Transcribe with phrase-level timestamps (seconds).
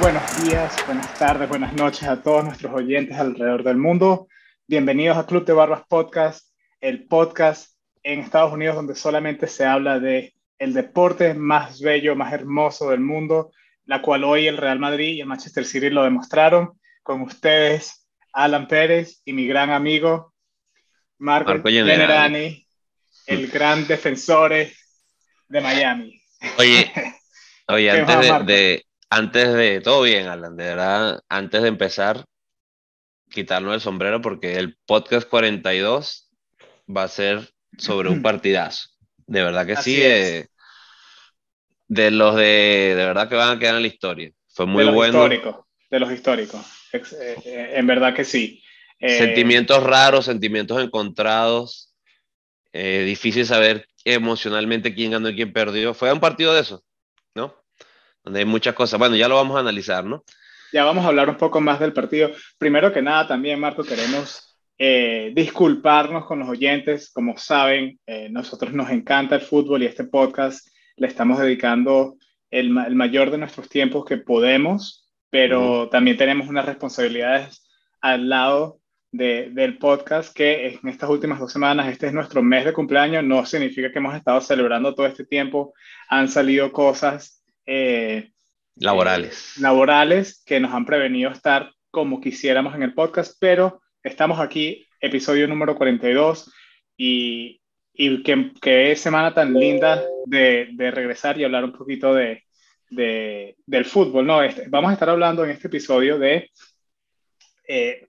[0.00, 4.28] buenos días, buenas tardes, buenas noches a todos nuestros oyentes alrededor del mundo.
[4.66, 7.72] Bienvenidos a Club de Barbas Podcast, el podcast
[8.02, 13.00] en Estados Unidos donde solamente se habla de el deporte más bello, más hermoso del
[13.00, 13.50] mundo,
[13.86, 16.78] la cual hoy el Real Madrid y el Manchester City lo demostraron.
[17.02, 20.32] Con ustedes, Alan Pérez y mi gran amigo
[21.18, 22.66] Marco, Marco Generani,
[23.26, 26.22] el gran defensor de Miami.
[26.58, 26.92] Oye,
[27.68, 32.24] oye antes de, de, antes de, todo bien, Alan, de verdad, antes de empezar,
[33.30, 36.30] quitarnos el sombrero porque el podcast 42
[36.94, 38.88] va a ser sobre un partidazo.
[39.26, 40.42] De verdad que Así sí, es.
[40.42, 40.48] eh,
[41.88, 44.30] de los de, de verdad que van a quedar en la historia.
[44.48, 45.18] Fue muy de los bueno.
[45.20, 45.56] históricos,
[45.90, 46.60] de los históricos.
[46.92, 47.02] Eh,
[47.44, 48.62] eh, en verdad que sí.
[48.98, 51.94] Eh, Sentimientos raros, sentimientos encontrados.
[52.72, 55.94] eh, difícil saber emocionalmente quién ganó y quién perdió.
[55.94, 56.84] Fue un partido de eso,
[57.34, 57.54] ¿no?
[58.24, 58.98] Donde hay muchas cosas.
[58.98, 60.24] Bueno, ya lo vamos a analizar, ¿no?
[60.72, 62.30] Ya vamos a hablar un poco más del partido.
[62.58, 67.10] Primero que nada, también, Marco, queremos eh, disculparnos con los oyentes.
[67.12, 72.16] Como saben, eh, nosotros nos encanta el fútbol y este podcast le estamos dedicando
[72.50, 77.66] el, ma- el mayor de nuestros tiempos que podemos, pero también tenemos unas responsabilidades
[78.00, 78.80] al lado
[79.10, 83.24] de- del podcast que en estas últimas dos semanas, este es nuestro mes de cumpleaños,
[83.24, 85.72] no significa que hemos estado celebrando todo este tiempo,
[86.10, 87.37] han salido cosas
[87.70, 88.30] eh,
[88.76, 89.56] Laborales.
[89.56, 94.86] eh, laborales que nos han prevenido estar como quisiéramos en el podcast, pero estamos aquí,
[95.00, 96.50] episodio número 42,
[96.96, 97.60] y,
[97.92, 102.44] y qué, qué semana tan linda de, de regresar y hablar un poquito de,
[102.90, 104.42] de- del fútbol, ¿no?
[104.42, 106.50] Este- vamos a estar hablando en este episodio de,
[107.68, 108.06] eh,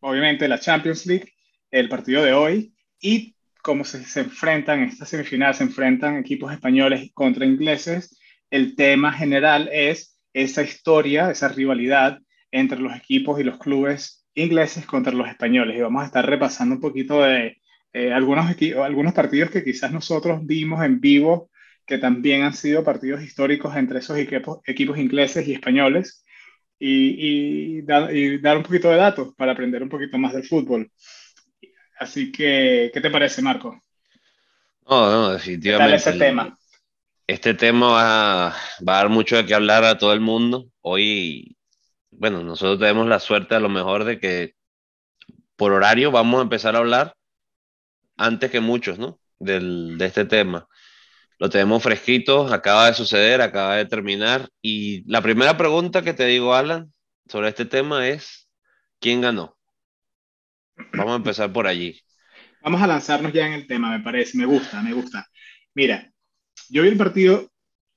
[0.00, 1.32] obviamente, la Champions League,
[1.70, 6.52] el partido de hoy, y cómo se, se enfrentan, en esta semifinal se enfrentan equipos
[6.52, 8.18] españoles contra ingleses.
[8.56, 12.20] El tema general es esa historia, esa rivalidad
[12.50, 15.76] entre los equipos y los clubes ingleses contra los españoles.
[15.76, 17.58] Y vamos a estar repasando un poquito de
[17.92, 18.46] eh, algunos,
[18.82, 21.50] algunos partidos que quizás nosotros vimos en vivo,
[21.86, 26.24] que también han sido partidos históricos entre esos equipos, equipos ingleses y españoles,
[26.78, 30.44] y, y, da- y dar un poquito de datos para aprender un poquito más del
[30.44, 30.90] fútbol.
[31.98, 33.80] Así que, ¿qué te parece, Marco?
[34.88, 35.32] No, no,
[35.62, 35.94] ¿Qué tal definitivamente.
[35.94, 36.58] ese el- tema?
[37.26, 40.68] Este tema va, a dar mucho de qué hablar a todo el mundo.
[40.82, 41.56] Hoy,
[42.10, 44.54] bueno, nosotros tenemos la suerte a lo mejor de que
[45.56, 47.14] por horario vamos a empezar a hablar
[48.18, 49.20] antes que muchos, ¿no?
[49.38, 50.68] Del, de este tema.
[51.38, 54.50] Lo tenemos fresquito, acaba de suceder, acaba de terminar.
[54.60, 56.92] Y la primera pregunta que te digo, Alan,
[57.26, 58.50] sobre este tema es,
[59.00, 59.56] ¿quién ganó?
[60.92, 61.98] Vamos a empezar por allí.
[62.60, 65.26] Vamos a lanzarnos ya en el tema, me parece, me gusta, me gusta.
[65.74, 66.13] Mira,
[66.70, 67.50] yo vi el partido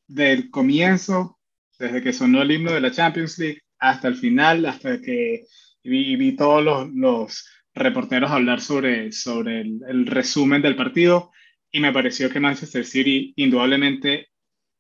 [0.07, 1.39] del comienzo,
[1.79, 5.45] desde que sonó el himno de la Champions League, hasta el final, hasta que
[5.83, 11.31] vi, vi todos los, los reporteros hablar sobre, sobre el, el resumen del partido
[11.71, 14.29] y me pareció que Manchester City indudablemente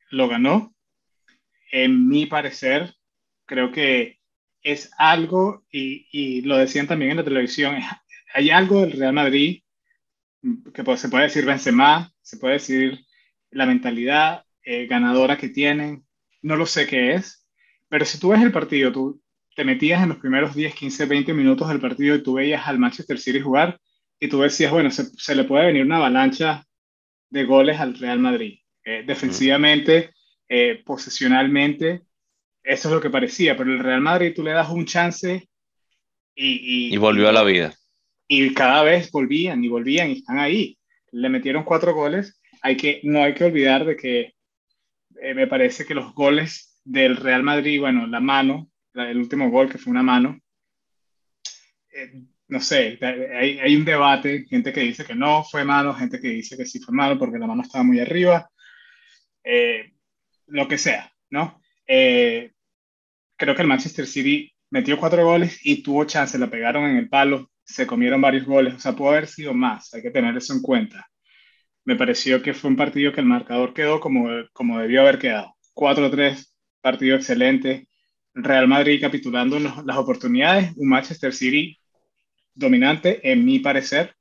[0.09, 0.73] lo ganó.
[1.71, 2.95] En mi parecer,
[3.45, 4.19] creo que
[4.63, 7.75] es algo, y, y lo decían también en la televisión,
[8.33, 9.61] hay algo del Real Madrid
[10.73, 13.06] que se puede decir Benzema, se puede decir
[13.51, 16.05] la mentalidad eh, ganadora que tienen,
[16.41, 17.47] no lo sé qué es,
[17.89, 19.21] pero si tú ves el partido, tú
[19.55, 22.79] te metías en los primeros 10, 15, 20 minutos del partido y tú veías al
[22.79, 23.79] Manchester City jugar
[24.19, 26.65] y tú decías, bueno, se, se le puede venir una avalancha
[27.29, 28.59] de goles al Real Madrid.
[28.83, 30.11] Eh, defensivamente,
[30.49, 32.03] eh, posesionalmente,
[32.63, 35.49] eso es lo que parecía, pero el Real Madrid tú le das un chance
[36.35, 37.73] y, y, Y volvió a la vida.
[38.27, 40.77] y cada vez volvían y volvían y están ahí.
[41.11, 42.39] Le metieron cuatro goles.
[42.67, 44.33] Hay que, no hay que olvidar de que
[45.21, 49.69] eh, me parece que los goles del Real Madrid, bueno, la mano, el último gol
[49.69, 50.37] que fue una mano,
[51.93, 56.19] eh, no sé, hay, hay un debate, gente que dice que no fue mano, gente
[56.19, 58.49] que dice que sí fue mano porque la mano estaba muy arriba,
[59.45, 59.93] eh,
[60.47, 61.61] lo que sea, ¿no?
[61.85, 62.51] Creo
[63.55, 67.49] que el Manchester City metió cuatro goles y tuvo chance, la pegaron en el palo,
[67.63, 70.61] se comieron varios goles, o sea, pudo haber sido más, hay que tener eso en
[70.61, 71.09] cuenta.
[71.87, 75.55] Me pareció que fue un partido que el marcador quedó como, como debió haber quedado.
[75.73, 77.87] 4-3, partido excelente.
[78.33, 81.79] Real Madrid capitulando las oportunidades, un Manchester City
[82.53, 84.13] dominante, en mi parecer.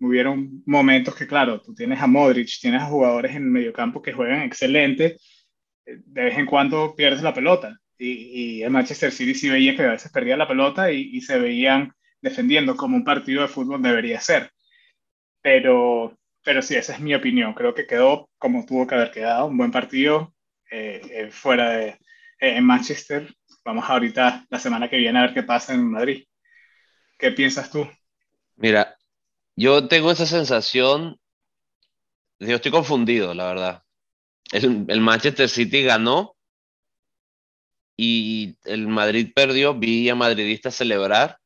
[0.00, 4.14] Hubieron momentos que, claro, tú tienes a Modric, tienes a jugadores en el mediocampo que
[4.14, 5.18] juegan excelente,
[5.84, 7.78] de vez en cuando pierdes la pelota.
[7.98, 11.92] Y, el Manchester City sí veía que a veces perdía la pelota y se veían
[12.22, 14.50] defendiendo como un partido de fútbol debería ser.
[15.42, 17.54] Pero, pero sí, esa es mi opinión.
[17.54, 20.34] Creo que quedó como tuvo que haber quedado, un buen partido
[20.70, 21.98] eh, eh, fuera de eh,
[22.40, 23.34] en Manchester.
[23.64, 26.24] vamos ahorita la semana que viene a ver qué pasa en Madrid.
[27.18, 27.88] ¿Qué piensas tú?
[28.56, 28.96] Mira,
[29.56, 31.18] yo tengo esa sensación,
[32.38, 33.82] yo estoy confundido, la verdad.
[34.52, 36.36] El, el Manchester City ganó
[37.96, 41.38] y el Madrid perdió, vi a madridistas celebrar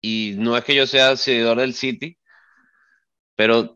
[0.00, 2.16] y no es que yo sea seguidor del City,
[3.34, 3.75] pero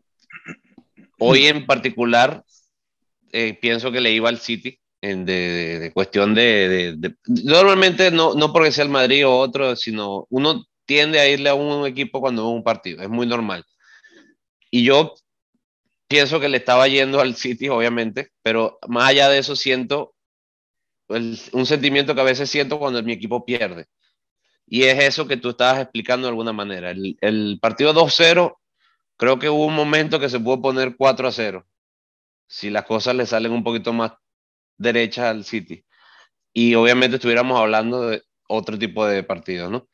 [1.21, 2.43] hoy en particular
[3.31, 8.71] eh, pienso que le iba al City en de, cuestión de, Normalmente no, no porque
[8.71, 12.55] sea el Madrid o otro, sino uno tiende a irle a un, equipo cuando es
[12.55, 13.63] un partido, es muy normal.
[14.69, 15.13] Y yo
[16.07, 20.13] pienso que le estaba yendo al City, obviamente, pero más allá de eso siento
[21.07, 23.85] un sentimiento que a veces siento cuando mi equipo pierde.
[24.65, 26.91] Y es eso que tú estabas explicando de alguna manera.
[26.91, 28.55] El, el partido 2-0,
[29.21, 31.63] creo que hubo un momento que se pudo poner 4-0
[32.47, 34.13] si las cosas le salen un poquito más
[34.79, 35.85] derechas al City.
[36.51, 39.87] Y obviamente estuviéramos hablando de otro tipo de partido, ¿no?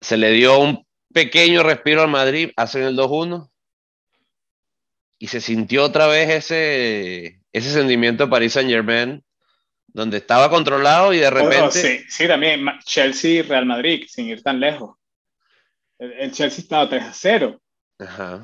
[0.00, 3.50] Se le dio un pequeño respiro al Madrid, hacen el 2-1
[5.18, 9.24] y se sintió otra vez ese, ese sentimiento de Paris Saint Germain,
[9.88, 11.72] donde estaba controlado y de repente...
[11.72, 14.96] sí, sí, también Chelsea y Real Madrid, sin ir tan lejos.
[15.98, 17.60] El, Chelsea estaba 3 0.
[18.00, 18.40] Ajá.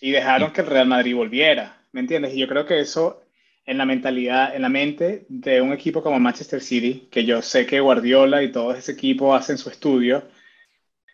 [0.00, 1.78] Y dejaron que el Real Madrid volviera.
[1.92, 2.34] ¿Me entiendes?
[2.34, 3.22] Y yo creo que eso
[3.66, 7.66] en la mentalidad, en la mente de un equipo como Manchester City, que yo sé
[7.66, 10.22] que Guardiola y todo ese equipo hacen su estudio,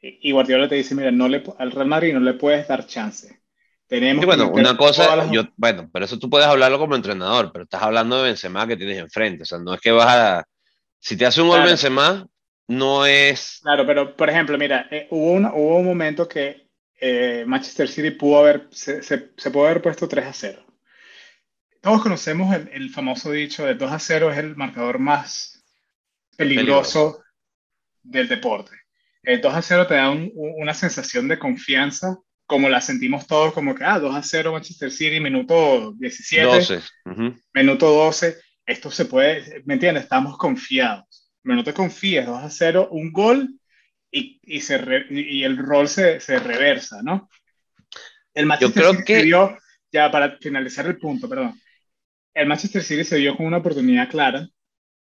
[0.02, 3.40] y Guardiola te dice, mira, no le, al Real Madrid no le puedes dar chance.
[3.86, 7.82] Tenemos bueno, una cosa, yo, bueno, pero eso tú puedes hablarlo como entrenador, pero estás
[7.82, 10.44] hablando de Benzema que tienes enfrente, o sea, no es que vas a,
[10.98, 12.26] si te hace un gol Benzema,
[12.68, 13.60] no es...
[13.62, 16.68] Claro, pero por ejemplo, mira, eh, hubo, un, hubo un momento que
[17.04, 20.72] eh, Manchester City pudo haber, se, se, se pudo haber puesto 3 a 0
[21.82, 25.64] todos conocemos el, famoso dicho de 2 a 0 es el marcador más
[26.36, 27.20] peligroso,
[28.04, 28.70] del deporte.
[29.24, 32.16] El 2 a 0 te da una sensación de confianza,
[32.46, 36.80] como la sentimos todos, como que, ah, 2 a 0 Manchester City, minuto 17, 12.
[37.52, 40.04] minuto 12, esto se puede, ¿me entiendes?
[40.04, 41.32] Estamos confiados.
[41.42, 43.58] Pero no te confíes, 2 a 0, un gol
[44.12, 44.80] y, y, se
[45.10, 47.28] y el rol se, se, reversa, ¿no?
[48.34, 49.22] El Manchester City que...
[49.22, 49.56] dio,
[49.90, 51.58] ya para finalizar el punto, perdón,
[52.34, 54.46] el Manchester City se dio con una oportunidad clara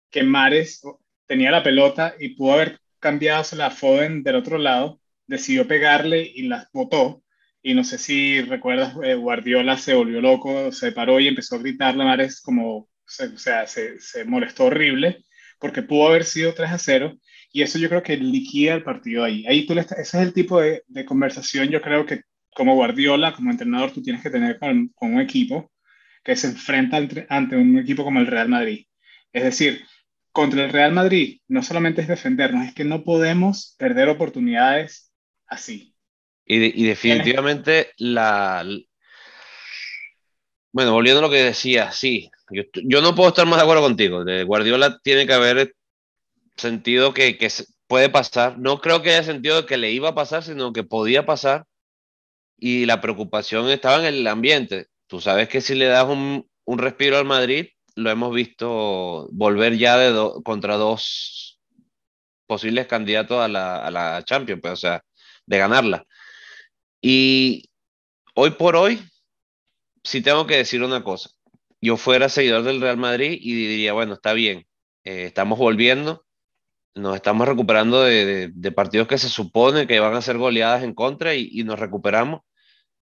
[0.09, 0.81] que Mares
[1.27, 6.43] tenía la pelota y pudo haber cambiado la Foden del otro lado, decidió pegarle y
[6.43, 7.23] la botó.
[7.63, 11.59] Y no sé si recuerdas, eh, Guardiola se volvió loco, se paró y empezó a
[11.59, 15.23] gritarle a Mares como, o sea, se, se, molestó horrible
[15.61, 17.17] porque pudo haber sido 3 a 0
[17.53, 19.45] y eso yo creo que liquida el partido ahí.
[19.47, 22.23] Ahí tú ese es el tipo de, de, conversación yo creo que
[22.53, 25.71] como Guardiola, como entrenador, tú tienes que tener con, un equipo
[26.23, 26.97] que se enfrenta
[27.29, 28.85] ante, un equipo como el Real Madrid.
[29.33, 29.85] Es decir,
[30.31, 35.11] contra el Real Madrid no solamente es defendernos, es que no podemos perder oportunidades
[35.47, 35.95] así.
[36.45, 38.65] Y, definitivamente la...
[40.73, 44.24] Bueno, volviendo a lo que decía, sí, yo, no puedo estar más de acuerdo contigo.
[44.24, 45.75] De Guardiola tiene que haber
[46.56, 47.50] sentido que, que
[47.88, 48.57] puede pasar.
[48.59, 51.65] No creo que haya sentido que le iba a pasar, sino que podía pasar.
[52.58, 54.88] Y la preocupación estaba en el ambiente.
[55.08, 59.77] Tú sabes que si le das un, un respiro al Madrid, lo hemos visto volver
[59.77, 61.60] ya de contra dos
[62.48, 65.03] posibles candidatos a la, a la Champions, pues, o sea,
[65.46, 66.05] de ganarla.
[67.01, 67.70] Y
[68.36, 69.01] hoy por hoy,
[70.03, 71.29] sí tengo que decir una cosa.
[71.81, 74.67] Yo fuera seguidor del Real Madrid y diría, bueno, está bien,
[75.03, 76.25] eh, estamos volviendo,
[76.93, 81.33] nos estamos recuperando de, partidos que se supone que van a ser goleadas en contra
[81.35, 82.41] y, nos recuperamos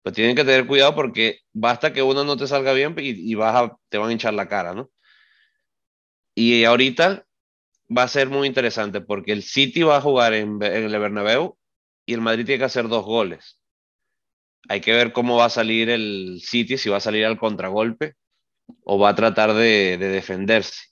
[0.04, 3.36] pues tienen que tener cuidado porque basta que uno no te salga bien y,
[3.90, 4.90] te van a hinchar la cara, ¿no?
[6.34, 7.26] Y ahorita
[7.96, 11.58] va a ser muy interesante porque el City va a jugar en, el Bernabéu
[12.06, 13.60] y el Madrid tiene que hacer dos goles.
[14.70, 18.16] Hay que ver cómo va a salir el City, si va a salir al contragolpe
[18.84, 20.90] o va a tratar de, defenderse.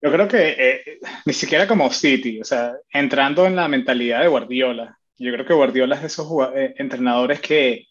[0.00, 4.28] Yo creo que eh, ni siquiera como City, o sea, entrando en la mentalidad de
[4.28, 7.86] Guardiola, yo creo que Guardiola es de esos eh, entrenadores que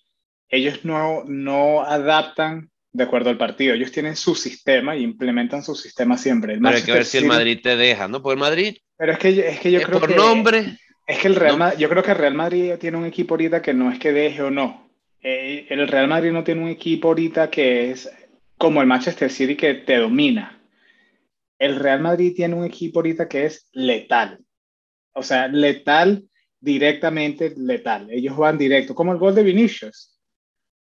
[0.50, 3.74] ellos no, no adaptan de acuerdo al partido.
[3.74, 6.57] Ellos tienen su sistema y implementan su sistema siempre.
[6.62, 8.21] pero hay que ver si el Madrid te deja, ¿no?
[8.21, 8.75] Por el Madrid.
[8.98, 10.15] Pero es que, es que yo creo por que.
[10.15, 10.77] nombre.
[11.07, 13.74] Es que el Real yo creo que el Real Madrid tiene un equipo ahorita que
[13.74, 14.89] no es que deje o no.
[15.24, 18.12] Eh, el Real Madrid no tiene un equipo ahorita que es
[18.62, 20.62] como el Manchester City que te domina.
[21.58, 24.39] El Real Madrid tiene un equipo ahorita que es letal.
[25.13, 26.25] O sea, letal,
[26.60, 28.12] directamente letal.
[28.12, 30.15] Ellos van directo, como el gol de Vinicius.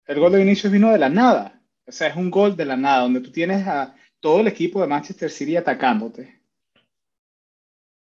[0.05, 1.61] El gol de Vinicius vino de la nada.
[1.85, 4.81] O sea, es un gol de la nada, donde tú tienes a todo el equipo
[4.81, 6.41] de Manchester City atacándote.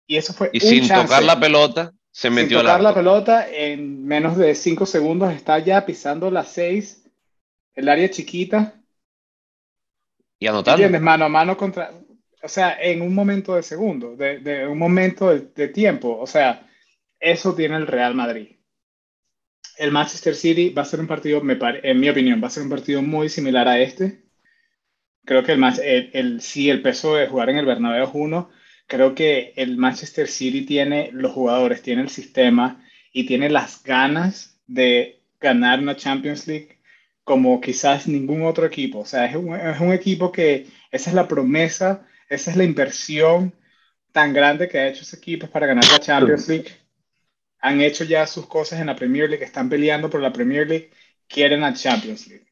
[0.06, 4.04] Y eso fue y sin tocar la pelota, se metió sin tocar la pelota, en
[4.04, 7.04] menos de cinco segundos está ya pisando las seis,
[7.74, 8.79] el área chiquita.
[10.40, 10.82] Y anotando.
[10.82, 11.02] ¿Entiendes?
[11.02, 11.92] Mano a mano contra.
[12.42, 16.18] O sea, en un momento de segundo, de, un momento de, tiempo.
[16.18, 16.66] O sea,
[17.20, 18.56] eso tiene el Real Madrid.
[19.76, 22.62] El Manchester City va a ser un partido, me en mi opinión, va a ser
[22.62, 24.24] un partido muy similar a este.
[25.24, 28.50] Creo que el, el, el, sí, el peso de jugar en el Bernabéu es uno,
[28.86, 32.82] creo que el Manchester City tiene los jugadores, tiene el sistema
[33.12, 36.79] y tiene las ganas de ganar una Champions League
[37.30, 38.98] como quizás ningún otro equipo.
[38.98, 42.64] O sea, es un, es un equipo que esa es la promesa, esa es la
[42.64, 43.54] inversión
[44.10, 46.72] tan grande que ha hecho ese equipo para ganar la Champions League.
[47.60, 50.90] Han hecho ya sus cosas en la Premier League, están peleando por la Premier League,
[51.28, 52.46] quieren la Champions League.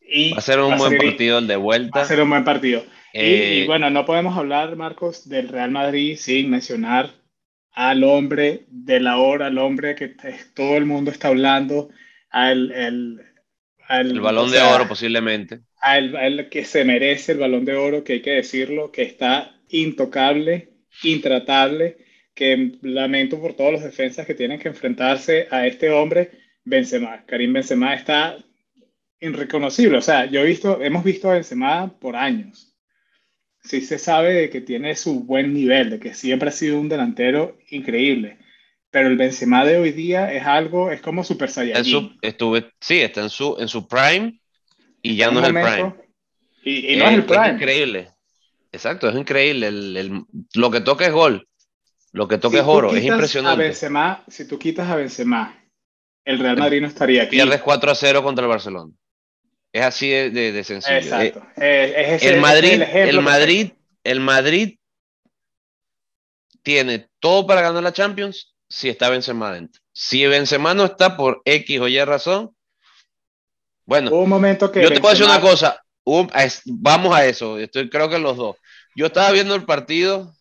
[0.00, 1.98] Y va a ser un buen partido el de vuelta.
[1.98, 2.84] Va a ser un buen partido.
[3.12, 7.10] y, eh, bueno, no podemos hablar, Marcos, del Real Madrid sin mencionar
[7.72, 10.14] al hombre de la hora, al hombre que
[10.54, 11.88] todo el mundo está hablando,
[12.30, 13.29] al el,
[13.90, 15.60] el balón de oro posiblemente.
[15.80, 20.70] Al, que se merece el balón de oro, que hay que decirlo, que está intocable,
[21.02, 21.98] intratable,
[22.34, 26.30] que lamento por todos los defensas que tienen que enfrentarse a este hombre,
[26.64, 27.24] Benzema.
[27.26, 28.36] Karim Benzema está
[29.18, 29.98] irreconocible.
[29.98, 32.76] O sea, yo he visto, hemos visto a Benzema por años.
[33.62, 36.88] Sí se sabe de que tiene su buen nivel, de que siempre ha sido un
[36.88, 38.38] delantero increíble.
[38.90, 42.18] Pero el Benzema de hoy día es algo, es como Super Saiyajin.
[42.22, 44.40] estuve, sí, está en su, en su prime
[45.00, 45.94] y ya no es el prime.
[46.64, 47.46] Y, no es, el prime.
[47.46, 48.10] Es increíble.
[48.72, 49.68] Exacto, es increíble.
[49.68, 51.46] El, el, lo que toca es gol.
[52.12, 52.94] Lo que toca es oro.
[52.94, 53.62] Es impresionante.
[53.62, 55.56] A Benzema, si tú quitas a Benzema,
[56.24, 57.36] el Real Madrid no estaría aquí.
[57.36, 58.92] Pierdes 4 a 0 contra el Barcelona.
[59.72, 60.96] Es así de, de, sencillo.
[60.96, 61.46] Exacto.
[61.56, 63.70] Eh, el Madrid, el, Madrid,
[64.02, 64.78] el Madrid
[66.62, 69.82] tiene todo para ganar la Champions si está Benzema dentro.
[69.92, 72.56] Si Benzema no está por X o Y razón,
[73.84, 75.82] bueno, un momento que yo te puedo decir una cosa,
[76.64, 78.56] vamos a eso, estoy, creo que los dos.
[78.96, 80.32] Yo estaba viendo el partido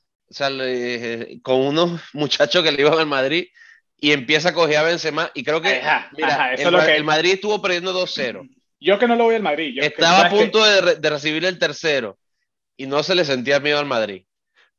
[1.42, 3.48] con unos muchachos que le iban al Madrid
[3.98, 5.82] y empieza a coger a Benzema y creo que,
[6.16, 8.48] mira, el, Madrid estuvo perdiendo 2-0
[8.80, 9.78] yo que no lo voy al Madrid.
[9.82, 12.18] Estaba a punto de, recibir el tercero
[12.78, 14.26] y no se le sentía miedo al Madrid.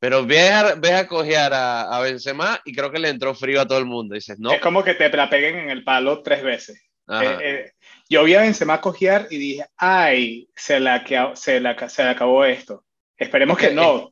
[0.00, 3.66] Pero ves a, ves a cojear a, Benzema y creo que le entró frío a
[3.66, 4.14] todo el mundo.
[4.14, 4.50] Dices, no.
[4.50, 6.82] Es como que te la peguen en el palo tres veces.
[7.06, 7.72] Eh, eh,
[8.08, 11.04] yo vi a Benzema cojear y dije, ay, se la,
[11.34, 12.84] se la, se acabó esto.
[13.16, 14.10] Esperemos que no.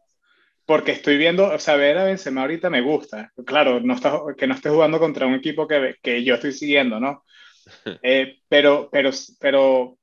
[0.66, 3.32] Porque estoy viendo, o sea, ver a Benzema ahorita me gusta.
[3.46, 7.00] Claro, no está, que no esté jugando contra un equipo que, que yo estoy siguiendo,
[7.00, 7.24] ¿no?
[8.02, 9.97] Eh, pero, pero, pero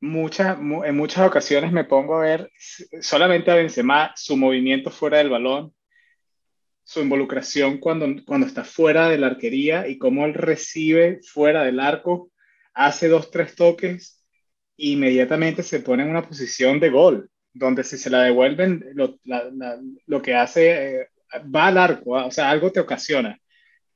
[0.00, 2.50] muchas, en muchas ocasiones me pongo a ver
[3.00, 5.74] solamente a Benzema, su movimiento fuera del balón,
[6.84, 11.80] su involucración cuando, cuando está fuera de la arquería y cómo él recibe fuera del
[11.80, 12.30] arco,
[12.72, 14.24] hace dos, tres toques
[14.78, 19.18] e inmediatamente se pone en una posición de gol, donde si se la devuelven, lo,
[20.06, 21.08] lo que hace eh,
[21.54, 23.38] va al arco, o sea, algo te ocasiona.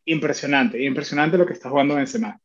[0.05, 2.39] Impresionante, impresionante lo que está jugando Benzema.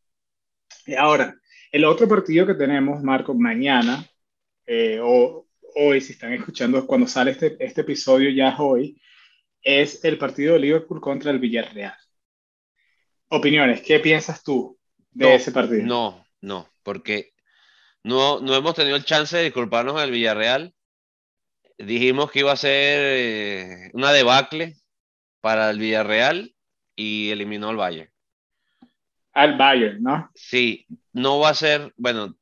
[0.97, 1.35] Ahora,
[1.77, 4.03] el otro partido que tenemos, Marco, mañana,
[4.65, 8.99] eh, o hoy, si están escuchando, cuando sale este, este episodio ya hoy,
[9.61, 11.95] es el partido de Liverpool contra el Villarreal.
[13.29, 14.79] Opiniones, ¿qué piensas tú
[15.11, 15.85] de ese partido?
[15.85, 17.33] No, no, porque
[18.03, 20.73] no, no hemos tenido el chance de disculparnos al Villarreal.
[21.77, 24.77] Dijimos que iba a ser eh, una debacle
[25.41, 26.55] para el Villarreal
[26.95, 28.11] y eliminó al Valle
[29.37, 30.31] al Bayern, ¿no?
[30.33, 32.37] Sí, no va a ser, bueno,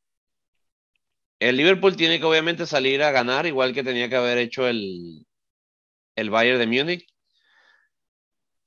[1.40, 5.26] el Liverpool tiene que obviamente salir a ganar, igual que tenía que haber hecho el,
[6.16, 7.08] el Bayern de Múnich,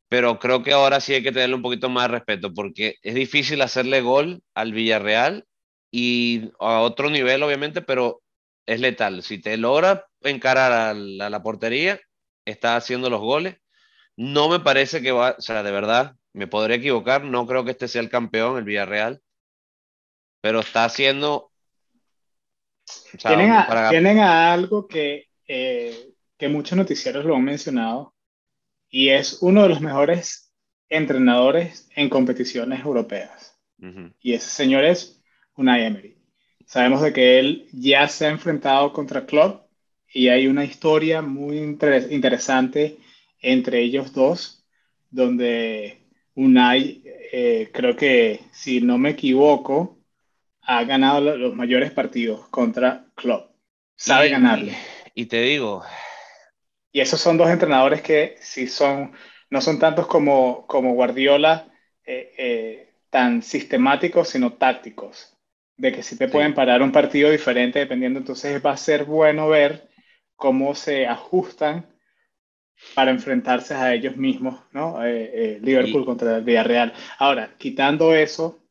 [0.08, 3.14] pero creo que ahora sí hay que tenerle un poquito más de respeto, porque es
[3.14, 5.46] difícil hacerle gol al Villarreal
[5.90, 8.22] y a otro nivel, obviamente, pero
[8.66, 9.22] es letal.
[9.22, 12.00] Si te logra encarar a la, portería,
[12.46, 13.56] está haciendo los goles.
[14.16, 17.72] No me parece que va, o sea, de verdad, me podría equivocar, no creo que
[17.72, 19.22] este sea el campeón, el Villarreal,
[20.40, 21.50] pero está haciendo...
[23.20, 23.50] tienen,
[24.20, 28.14] a, algo que, eh, que muchos noticieros lo han mencionado
[28.88, 30.52] y es uno de los mejores
[30.88, 33.54] entrenadores en competiciones europeas.
[34.20, 35.22] Y ese señor es
[35.54, 36.18] Unai Emery.
[36.66, 39.68] Sabemos de que él ya se ha enfrentado contra Klopp
[40.12, 42.98] y hay una historia muy interesante
[43.40, 44.66] entre ellos dos,
[45.10, 45.98] donde
[46.34, 47.02] Unai,
[47.32, 49.97] eh, creo que si no me equivoco,
[50.68, 53.52] ha ganado los mayores partidos contra Klopp.
[53.96, 54.76] Sabe ganarle.
[55.14, 55.82] Y te digo,
[56.92, 59.12] Y esos son dos entrenadores que sí son,
[59.50, 61.68] no son tantos como, como Guardiola,
[62.04, 65.34] eh, eh, tan sistemáticos, sino tácticos.
[65.76, 68.18] De que sí te pueden parar un partido diferente dependiendo.
[68.18, 69.88] Entonces va a ser bueno ver
[70.36, 71.86] cómo se ajustan
[72.94, 75.04] para enfrentarse a ellos mismos, ¿no?
[75.04, 76.94] Eh, Liverpool contra el Villarreal.
[77.18, 78.67] Ahora, quitando eso,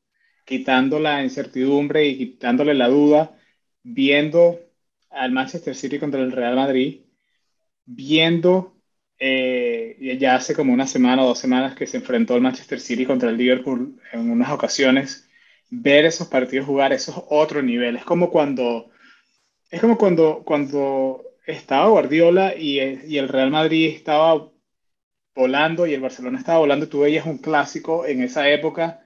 [0.47, 3.37] quitando la incertidumbre y quitándole la duda,
[3.83, 4.57] viendo
[5.09, 7.01] al Manchester City contra el Real Madrid,
[7.85, 8.77] viendo
[9.19, 13.05] eh, ya hace como una semana o dos semanas que se enfrentó el Manchester City
[13.05, 15.29] contra el Liverpool en unas ocasiones,
[15.69, 17.97] ver esos partidos jugar, eso es otro nivel.
[17.97, 18.89] Es como cuando,
[19.69, 24.49] es como cuando, cuando estaba Guardiola y, y el Real Madrid estaba
[25.35, 29.03] volando y el Barcelona estaba volando, tú veías un clásico en esa época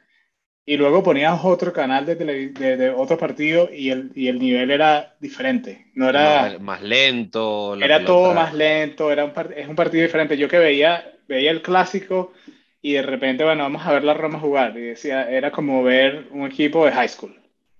[0.65, 5.15] y luego ponías otro canal de, de, otro partido y el, y el, nivel era
[5.20, 5.88] diferente.
[5.96, 7.75] No era más, lento.
[7.75, 10.38] Era todo más lento, era un, es un partido diferente.
[10.38, 12.34] Yo que veía, veía el clásico
[12.82, 14.77] y de repente, bueno, vamos a ver la Roma jugar.
[14.77, 17.36] Y decía, era como ver un equipo de high school.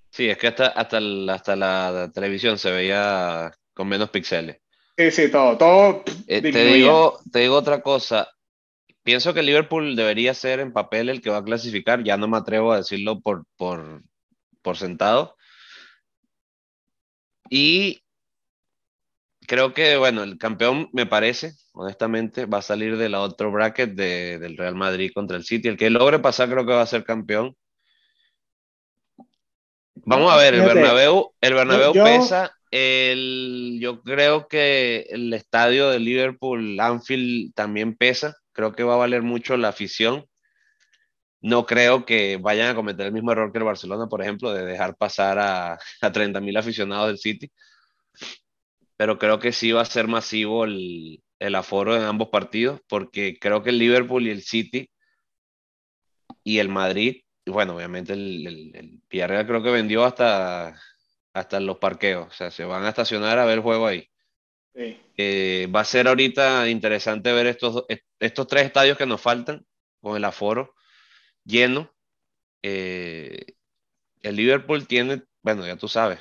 [0.10, 4.58] Sí, es que hasta, hasta, hasta la televisión se veía con menos píxeles.
[4.98, 6.04] Sí, sí, todo, todo.
[6.28, 8.28] Eh, te, digo, te digo otra cosa
[9.04, 12.38] pienso que Liverpool debería ser en papel el que va a clasificar, ya no me
[12.38, 14.04] atrevo a decirlo por, por,
[14.62, 15.36] por sentado.
[17.50, 18.04] Y
[19.48, 23.92] creo que, bueno, el campeón me parece, honestamente, va a salir de la otro bracket
[23.92, 25.68] de, del Real Madrid contra el City.
[25.68, 27.56] El que logre pasar creo que va a ser campeón.
[30.04, 32.56] Vamos a ver, el Bernabéu, el Bernabéu pesa.
[32.72, 38.98] El, yo creo que el estadio de Liverpool, Anfield, también pesa creo que va a
[38.98, 40.26] valer mucho la afición.
[41.42, 44.66] No creo que vayan a cometer el mismo error que el Barcelona, por ejemplo, de
[44.66, 47.52] dejar pasar a, a 30.000 aficionados del City.
[48.98, 53.38] Pero creo que sí va a ser masivo el, el aforo en ambos partidos, porque
[53.40, 54.90] creo que el Liverpool y el City
[56.44, 60.80] y el Madrid, bueno, obviamente el, el, el Villarreal creo que vendió hasta,
[61.34, 64.11] hasta los parqueos, o sea, se van a estacionar a ver el juego ahí.
[64.74, 67.86] Eh, va a ser ahorita interesante ver estos,
[68.20, 69.66] estos tres estadios que nos faltan
[70.00, 70.74] con el aforo
[71.44, 71.94] lleno.
[72.64, 73.56] Eh,
[74.22, 76.20] el Liverpool tiene, bueno, ya tú sabes,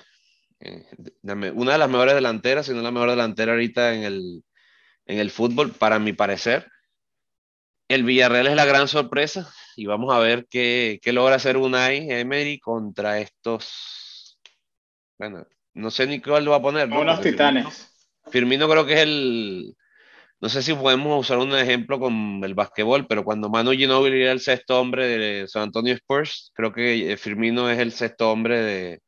[0.61, 0.87] eh,
[1.23, 4.45] una de las mejores delanteras, si no la mejor delantera ahorita en el,
[5.07, 6.71] en el fútbol, para mi parecer.
[7.89, 12.11] El Villarreal es la gran sorpresa y vamos a ver qué, qué logra hacer Unai
[12.11, 14.39] Emery contra estos.
[15.19, 16.89] Bueno, no sé ni cuál lo va a poner.
[16.89, 17.91] Unos titanes.
[18.31, 19.77] Firmino creo que es el,
[20.41, 24.33] no sé si podemos usar un ejemplo con el basquetbol, pero cuando Manu Ginóbili era
[24.33, 28.61] el sexto hombre de San Antonio Spurs, creo que eh, Firmino es el sexto hombre
[28.61, 29.03] de,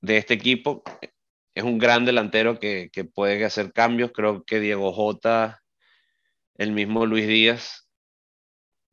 [0.00, 0.82] de este equipo.
[1.54, 4.12] Es un gran delantero que, que puede hacer cambios.
[4.12, 5.62] Creo que Diego Jota,
[6.56, 7.88] el mismo Luis Díaz,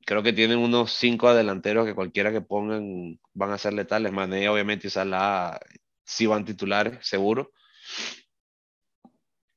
[0.06, 4.12] creo que tienen unos cinco delanteros que cualquiera que pongan van a ser letales.
[4.12, 5.60] Mané, obviamente, y Salah
[6.04, 7.52] sí van titulares, seguro.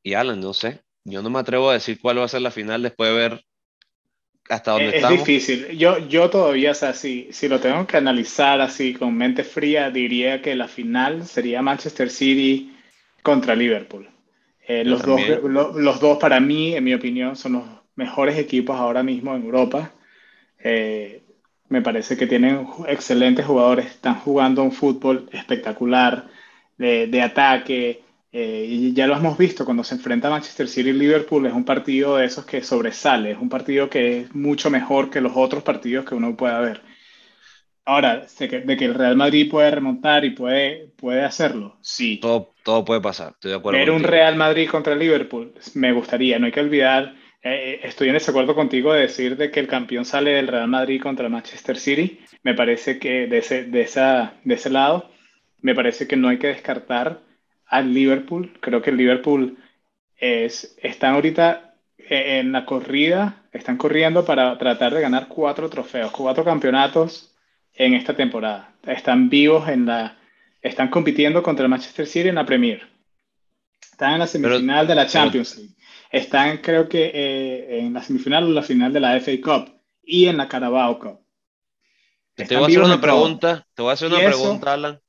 [0.03, 0.83] Y Alan, no sé.
[1.05, 3.45] Yo no me atrevo a decir cuál va a ser la final después de ver
[4.49, 5.21] hasta dónde estamos.
[5.21, 5.79] Es difícil.
[5.79, 9.91] Yo, yo todavía, o sea, si, si lo tengo que analizar así con mente fría,
[9.91, 12.77] diría que la final sería Manchester City
[13.23, 14.09] contra Liverpool.
[14.67, 17.65] Eh, los, dos, los dos, para mí, en mi opinión, son los
[17.97, 19.93] mejores equipos ahora mismo en Europa.
[20.62, 21.23] Eh,
[21.69, 26.29] me parece que tienen excelentes jugadores, están jugando un fútbol espectacular
[26.77, 28.03] de, de ataque,
[28.35, 31.66] eh, y ya lo hemos visto, cuando se enfrenta Manchester City y Liverpool es un
[31.66, 35.62] partido de esos que sobresale, es un partido que es mucho mejor que los otros
[35.62, 36.81] partidos que uno pueda ver.
[37.85, 42.18] Ahora, de que, el Real Madrid puede remontar y puede, puede hacerlo, sí.
[42.18, 43.79] Todo, todo puede pasar, estoy de acuerdo.
[43.79, 48.14] Ver un Real Madrid contra Liverpool, me gustaría, no hay que olvidar, eh, estoy en
[48.14, 52.21] desacuerdo contigo de decir de que el campeón sale del Real Madrid contra Manchester City,
[52.42, 55.11] me parece que de ese, de esa, de ese lado,
[55.61, 57.21] me parece que no hay que descartar
[57.73, 58.53] al Liverpool.
[58.61, 59.57] Creo que el Liverpool
[60.17, 66.13] es, están ahorita eh, en la corrida, están corriendo para tratar de ganar cuatro trofeos,
[66.13, 67.35] cuatro campeonatos
[67.73, 68.75] en esta temporada.
[68.87, 70.19] Están vivos en la,
[70.61, 72.87] están compitiendo contra el Manchester City en la Premier.
[73.81, 75.75] Están en la semifinal de la Champions League.
[76.11, 80.27] Están, creo que, eh, en la semifinal o la final de la FA Cup y
[80.27, 81.21] en la Carabao Cup.
[82.35, 85.01] te voy a hacer una pregunta, te voy a hacer una pregunta, Alan,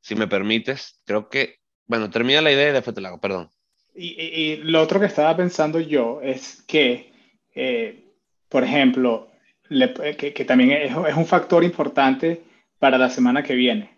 [0.00, 1.00] si me permites.
[1.04, 3.50] Creo que bueno, termina la idea y después te la hago, perdón.
[3.94, 7.12] Y, lo otro que estaba pensando yo es que,
[7.54, 8.04] eh,
[8.48, 9.28] por ejemplo,
[9.68, 12.42] que, también es, un factor importante
[12.78, 13.96] para la semana que viene,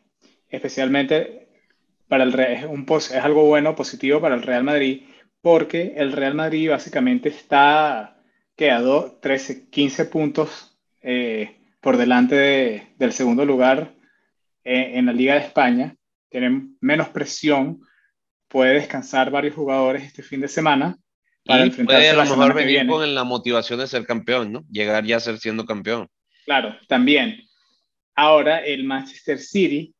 [0.48, 1.48] especialmente
[2.06, 5.02] para el es, un, es algo bueno, positivo para el Real Madrid,
[5.42, 8.16] porque el Real Madrid básicamente está
[8.56, 13.94] quedado 13, 15 puntos eh, por delante del segundo lugar
[14.64, 15.96] eh, en la Liga de España,
[16.28, 17.80] tiene menos presión,
[18.48, 20.96] puede descansar varios jugadores este fin de semana
[21.44, 24.64] para y puede a lo mejor venir con la motivación de ser campeón, ¿no?
[24.70, 26.08] Llegar ya a ser siendo campeón.
[26.44, 27.40] Claro, también.
[28.14, 29.94] Ahora el Manchester City,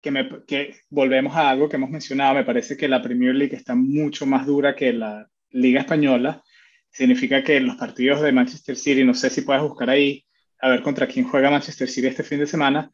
[0.00, 3.56] que, me, que volvemos a algo que hemos mencionado, me parece que la Premier League
[3.56, 6.42] está mucho más dura que la Liga Española.
[6.90, 10.24] Significa que los partidos de Manchester City, no sé si puedes buscar ahí,
[10.60, 12.90] a ver contra quién juega Manchester City este fin de semana,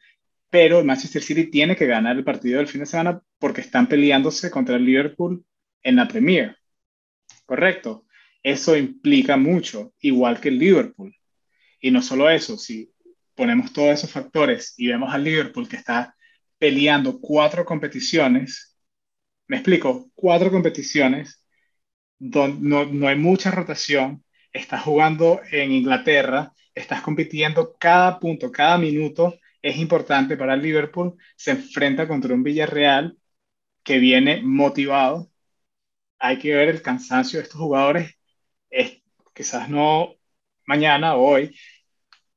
[0.51, 4.51] pero Manchester City tiene que ganar el partido del fin de semana porque están peleándose
[4.51, 5.45] contra el Liverpool
[5.83, 6.57] en la Premier.
[7.45, 8.07] Correcto.
[8.43, 11.15] Eso implica mucho, igual que el Liverpool.
[11.81, 12.93] Y no solo eso, si
[13.35, 16.15] ponemos todos esos factores y vemos al Liverpool que está
[16.59, 18.77] peleando cuatro competiciones,
[19.49, 21.45] me explico, cuatro competiciones,
[22.19, 28.79] donde no, no hay mucha rotación, estás jugando en Inglaterra, estás compitiendo cada punto, cada
[28.79, 33.19] minuto es importante para el Liverpool, se enfrenta contra un Villarreal
[33.83, 35.31] que viene motivado.
[36.19, 38.15] Hay que ver el cansancio de estos jugadores,
[38.71, 39.03] es,
[39.35, 40.15] quizás no
[40.67, 41.57] mañana hoy,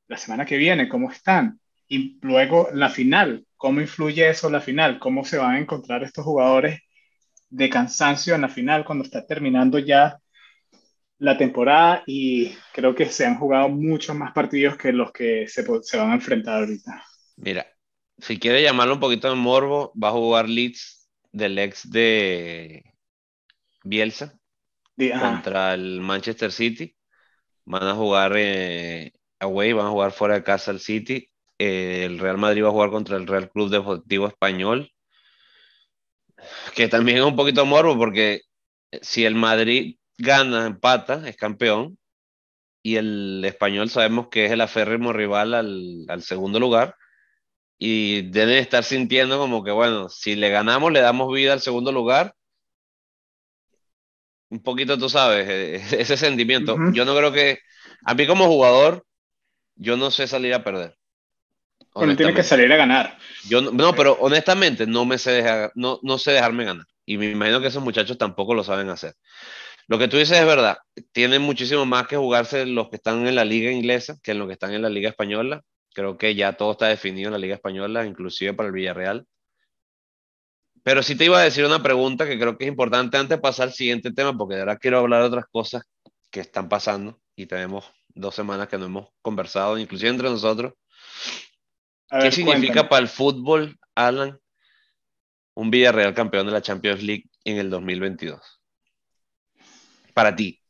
[0.08, 1.60] la semana que viene, cómo están.
[1.88, 6.02] Y luego la final, cómo influye eso en la final, cómo se van a encontrar
[6.02, 6.80] estos jugadores
[7.48, 10.18] de cansancio en la final cuando está terminando ya
[11.18, 15.64] la temporada y creo que se han jugado muchos más partidos que los que se,
[15.82, 17.04] se van a enfrentar ahorita.
[17.40, 17.66] Mira,
[18.18, 22.84] si quiere llamarlo un poquito de morbo, va a jugar Leeds del ex de
[23.82, 24.38] Bielsa
[24.96, 26.94] contra el Manchester City.
[27.64, 31.30] Van a jugar eh, away, van a jugar fuera de casa el City.
[31.58, 34.90] Eh, el Real Madrid va a jugar contra el Real Club Deportivo Español.
[36.74, 38.42] Que también es un poquito morbo porque
[39.00, 41.98] si el Madrid gana, empata, es campeón.
[42.82, 46.96] Y el español sabemos que es el aférrimo rival al, al segundo lugar
[47.82, 51.90] y deben estar sintiendo como que, bueno, si le ganamos, le damos vida al segundo
[51.90, 52.34] lugar.
[54.50, 56.76] Un poquito, tú sabes, e-, e-, ese sentimiento.
[56.92, 57.58] Yo no creo que,
[58.04, 59.06] a mí como jugador,
[59.76, 60.94] yo no sé salir a perder.
[61.94, 63.16] Bueno, tiene que salir a ganar.
[63.48, 66.86] Yo no, pero honestamente no me sé dejar, no, no sé dejarme ganar.
[67.06, 69.14] Y me imagino que esos muchachos tampoco lo saben hacer.
[69.88, 70.76] Lo que tú dices es verdad.
[71.12, 74.48] Tienen muchísimo más que jugarse los que están en la liga inglesa que en los
[74.48, 75.62] que están en la liga española.
[75.92, 79.26] Creo que ya todo está definido en la Liga Española, inclusive para el Villarreal.
[80.82, 83.42] Pero sí te iba a decir una pregunta que creo que es importante antes de
[83.42, 85.82] pasar al siguiente tema, porque de verdad quiero hablar de otras cosas
[86.30, 90.74] que están pasando y tenemos dos semanas que no hemos conversado, inclusive entre nosotros.
[92.08, 94.38] ¿Qué significa para el fútbol, Alan,
[95.54, 98.40] un Villarreal campeón de la Champions League en el 2022?
[100.14, 100.60] Para ti.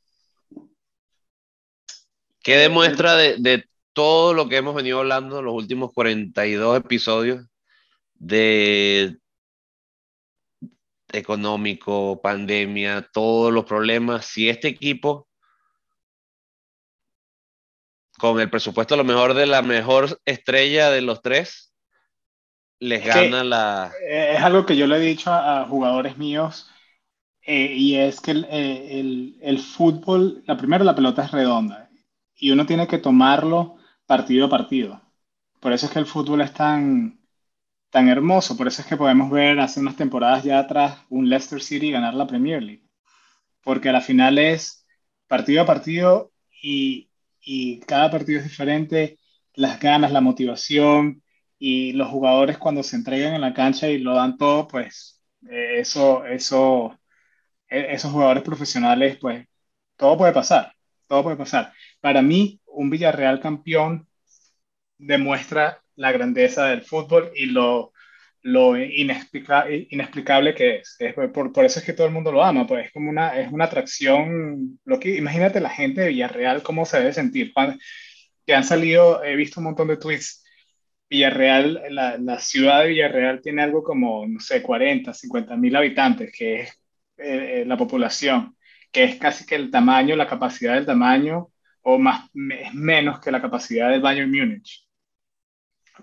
[2.43, 7.47] ¿Qué demuestra de, de todo lo que hemos venido hablando en los últimos 42 episodios
[8.15, 9.19] de
[11.13, 15.29] económico, pandemia, todos los problemas, si este equipo
[18.19, 21.73] con el presupuesto a lo mejor de la mejor estrella de los tres,
[22.79, 23.93] les gana la...
[24.07, 26.71] Es algo que yo le he dicho a, jugadores míos
[27.43, 31.91] eh, y es que eh, el, el, fútbol, la primera la pelota es redonda
[32.35, 33.80] y uno tiene que tomarlo
[34.11, 35.01] partido a partido.
[35.61, 37.21] Por eso es que el fútbol es tan,
[37.91, 41.63] tan hermoso, por eso es que podemos ver hace unas temporadas ya atrás un Leicester
[41.63, 42.85] City ganar la Premier League,
[43.63, 44.87] porque a la final es
[45.29, 49.19] partido a partido y, y cada partido es diferente,
[49.55, 51.23] las ganas, la motivación
[51.59, 55.81] y los jugadores cuando se entregan en la cancha y lo dan todo, pues eh,
[55.81, 56.99] eso, eso,
[57.69, 59.47] e, esos jugadores profesionales, pues
[59.97, 60.75] todo puede pasar,
[61.09, 61.73] todo puede pasar.
[62.01, 64.09] Para mí, un Villarreal campeón
[64.99, 67.93] demuestra la grandeza del fútbol y lo,
[68.43, 70.99] lo inexplicable que es.
[71.33, 73.53] por, por, eso es que todo el mundo lo ama, pues es como una, es
[73.53, 74.79] una atracción.
[74.85, 77.53] Lo que, imagínate la gente de Villarreal cómo se debe sentir.
[78.47, 80.45] Que han salido, he visto un montón de tweets.
[81.09, 86.33] Villarreal, la, la ciudad de Villarreal tiene algo como, no sé, 40, 50 mil habitantes,
[86.33, 86.71] que es
[87.19, 88.57] eh, eh, la población,
[88.93, 91.51] que es casi que el tamaño, la capacidad del tamaño
[91.83, 94.87] o más, menos que la capacidad del Bayern Múnich.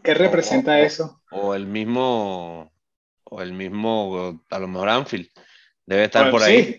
[0.03, 1.21] ¿Qué representa eso?
[1.31, 2.71] O el mismo,
[3.23, 5.27] o el mismo, a lo mejor Anfield.
[5.85, 6.77] Debe estar por ahí.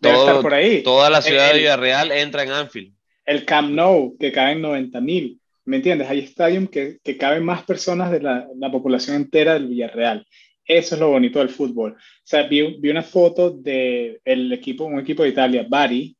[0.00, 0.82] debe estar por ahí.
[0.82, 2.94] Toda la ciudad de Villarreal entra en Anfield.
[3.24, 5.40] El Camp Nou, que caben 90 mil.
[5.64, 6.08] ¿Me entiendes?
[6.08, 10.26] Hay estadios que, que caben más personas de la, la, población entera del Villarreal.
[10.64, 11.92] Eso es lo bonito del fútbol.
[11.92, 16.16] O sea, vi, vi una foto de el equipo, un equipo de Italia, Bari,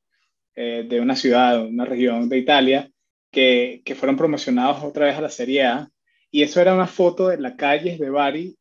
[0.61, 2.91] eh, de una ciudad, una región de Italia,
[3.31, 5.89] que, que, fueron promocionados otra vez a la Serie A.
[6.33, 8.59] Y eso era una foto de las calles de Bari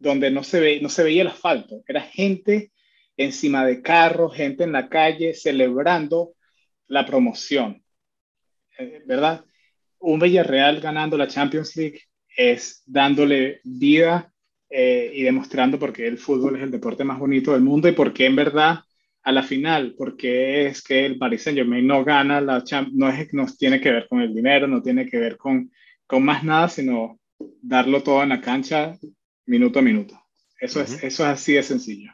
[0.00, 1.84] donde no se, ve, no se veía el asfalto.
[1.86, 2.72] Era gente
[3.16, 6.34] encima de carros, gente en la calle celebrando
[6.88, 7.80] la promoción.
[8.76, 9.44] Eh, ¿Verdad?
[10.00, 12.00] Un Villarreal ganando la Champions League
[12.36, 14.32] es dándole vida
[14.68, 17.92] eh, y demostrando por qué el fútbol es el deporte más bonito del mundo y
[17.92, 18.80] por qué en verdad
[19.26, 23.08] a la final, porque es que el Paris Saint Germain no gana la Champions, no,
[23.08, 25.72] es, no tiene que ver con el dinero, no tiene que ver con,
[26.06, 27.18] con más nada, sino
[27.60, 28.96] darlo todo en la cancha
[29.44, 30.16] minuto a minuto.
[30.60, 32.12] Eso, es, eso es así de sencillo.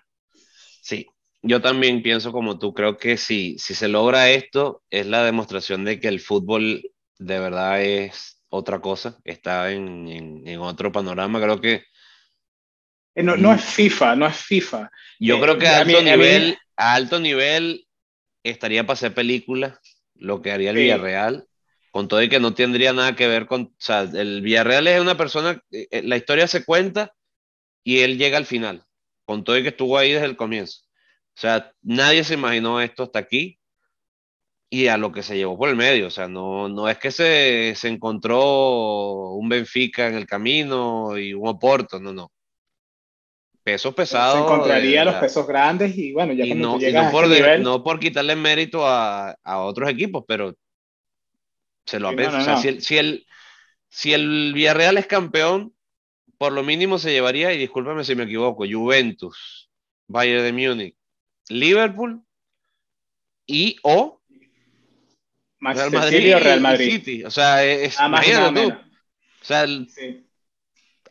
[0.81, 1.07] Sí,
[1.42, 5.85] yo también pienso como tú, creo que si, si se logra esto, es la demostración
[5.85, 6.83] de que el fútbol
[7.18, 10.09] de verdad es otra cosa, está en,
[10.46, 11.85] en, otro panorama, creo que...
[13.14, 14.90] Eh, no, no, es FIFA, no es FIFA.
[15.20, 17.87] Yo creo que eh, a alto, nivel, a, alto nivel
[18.42, 19.78] estaría para hacer películas,
[20.14, 21.46] lo que haría el Villarreal,
[21.90, 23.62] con todo y que no tendría nada que ver con...
[23.62, 27.14] O sea, el Villarreal es una persona, eh, la historia se cuenta
[27.85, 28.85] y él llega al final,
[29.24, 30.82] con todo y que estuvo ahí desde el comienzo.
[31.37, 33.58] O sea, nadie se imaginó esto hasta aquí
[34.70, 36.06] y a lo que se llevó por el medio.
[36.06, 41.35] O sea, no, no es que se, se encontró un Benfica en el camino y
[41.35, 42.32] un Oporto, no, no.
[43.62, 44.38] Pesos pesados.
[44.38, 48.87] Se encontraría los pesos grandes y bueno, ya no, no, por, no por quitarle mérito
[48.87, 50.57] a, a, otros equipos, pero
[51.87, 52.40] se lo pensado.
[52.40, 53.27] o sea, si el, si, el,
[53.88, 55.75] si el Villarreal es campeón,
[56.38, 59.70] por lo mínimo se llevaría, y discúlpame si me equivoco, Juventus,
[60.09, 60.96] Bayern de Múnich,
[61.48, 62.20] Liverpool
[63.46, 64.20] y o
[65.61, 66.90] Real Madrid, Real Madrid.
[66.90, 67.25] City.
[67.25, 69.66] O sea, es, ah, O sea,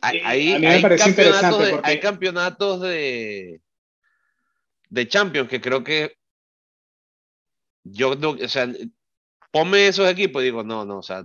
[0.02, 3.60] hay, campeonatos de, hay, campeonatos de,
[4.90, 6.16] de Champions que creo que
[7.84, 8.68] yo, o sea,
[9.50, 11.24] ponme esos equipos y digo, no, no, o sea,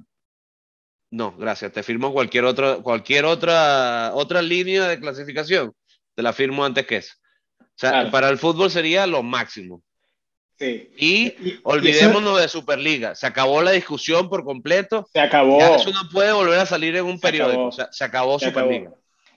[1.09, 1.71] no, gracias.
[1.71, 5.73] Te firmo cualquier otra, cualquier otra, otra línea de clasificación.
[6.15, 7.15] Te la firmo antes que eso.
[7.59, 9.83] O sea, para el fútbol sería lo máximo.
[10.57, 10.89] Sí.
[10.97, 13.13] Y, olvidémonos de Superliga.
[13.13, 15.07] Se acabó la discusión por completo.
[15.13, 15.59] Se acabó.
[15.75, 17.71] eso no puede volver a salir en un periódico.
[17.71, 18.91] Se acabó, se acabó Superliga.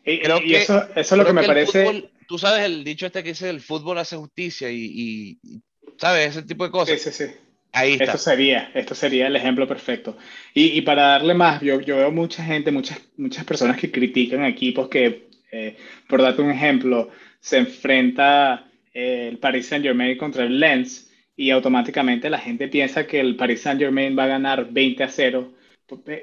[0.04, 2.11] Y, creo que, eso, eso, es lo que me parece.
[2.26, 5.61] tú sabes el dicho este que dice: el fútbol hace justicia y, y,
[5.98, 6.30] ¿sabes?
[6.30, 7.00] Ese tipo de cosas.
[7.00, 7.33] Sí, sí, sí.
[7.72, 10.16] Ahí Esto sería, esto sería el ejemplo perfecto.
[10.54, 14.44] Y, y para darle más, yo, yo, veo mucha gente, muchas, muchas personas que critican
[14.44, 15.76] equipos que, eh,
[16.09, 21.10] por darte un ejemplo, se enfrenta eh, el Paris Saint Germain contra el Lens
[21.40, 25.09] y automáticamente la gente piensa que el Paris Saint Germain va a ganar 20 a
[25.09, 25.55] 0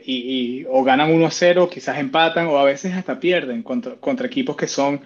[0.06, 0.14] y,
[0.62, 4.28] y o ganan 1 a 0, quizás empatan o a veces hasta pierden contra, contra
[4.28, 5.02] equipos que son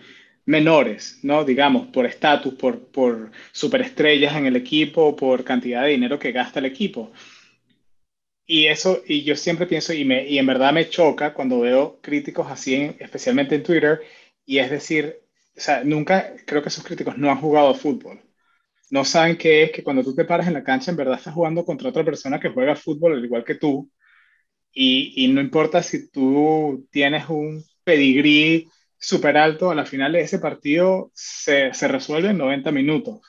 [0.46, 1.46] menores, ¿no?
[1.46, 6.60] Digamos, por estatus, por, por superestrellas en el equipo, por cantidad de dinero que gasta
[6.60, 7.14] el equipo.
[8.46, 12.00] Y eso, y yo siempre pienso, y, me, y en verdad me choca cuando veo
[12.02, 14.02] críticos así, especialmente en Twitter,
[14.46, 15.22] y es decir,
[15.56, 18.20] o sea, nunca, creo que esos críticos no han jugado fútbol.
[18.92, 21.34] No saben qué es que cuando tú te paras en la cancha, en verdad estás
[21.34, 23.90] jugando contra otra persona que juega fútbol al igual que tú,
[24.74, 30.22] y, y no importa si tú tienes un pedigrí súper alto, a la final de
[30.22, 33.22] ese partido se, se, resuelve en 90 minutos.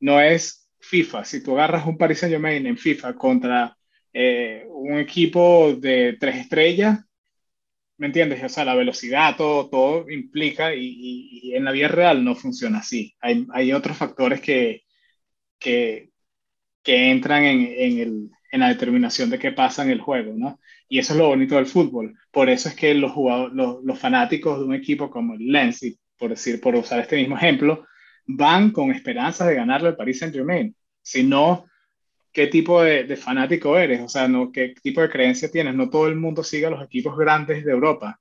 [0.00, 1.24] No es FIFA.
[1.24, 3.76] Si tú agarras un Paris Saint Germain en FIFA contra
[4.12, 7.00] eh, un equipo de tres estrellas,
[7.98, 8.42] ¿me entiendes?
[8.44, 12.78] O sea, la velocidad, todo, todo implica y, y, en la vida real no funciona
[12.78, 13.14] así.
[13.20, 14.83] Hay, hay otros factores que,
[15.64, 16.10] que,
[16.82, 20.60] que entran en, en, el, en la determinación de qué pasa en el juego, ¿no?
[20.88, 22.14] Y eso es lo bonito del fútbol.
[22.30, 25.80] Por eso es que los, jugadores, los, fanáticos de un equipo como el Lens,
[26.18, 27.86] por, decir, por usar este mismo ejemplo,
[28.26, 30.76] van con esperanzas de ganarle al Paris Saint Germain.
[31.00, 31.64] Si no,
[32.30, 34.02] ¿qué tipo de, fanático eres?
[34.02, 35.74] O sea, no, ¿qué tipo de creencia tienes?
[35.74, 38.20] No todo el mundo sigue a los equipos grandes de Europa.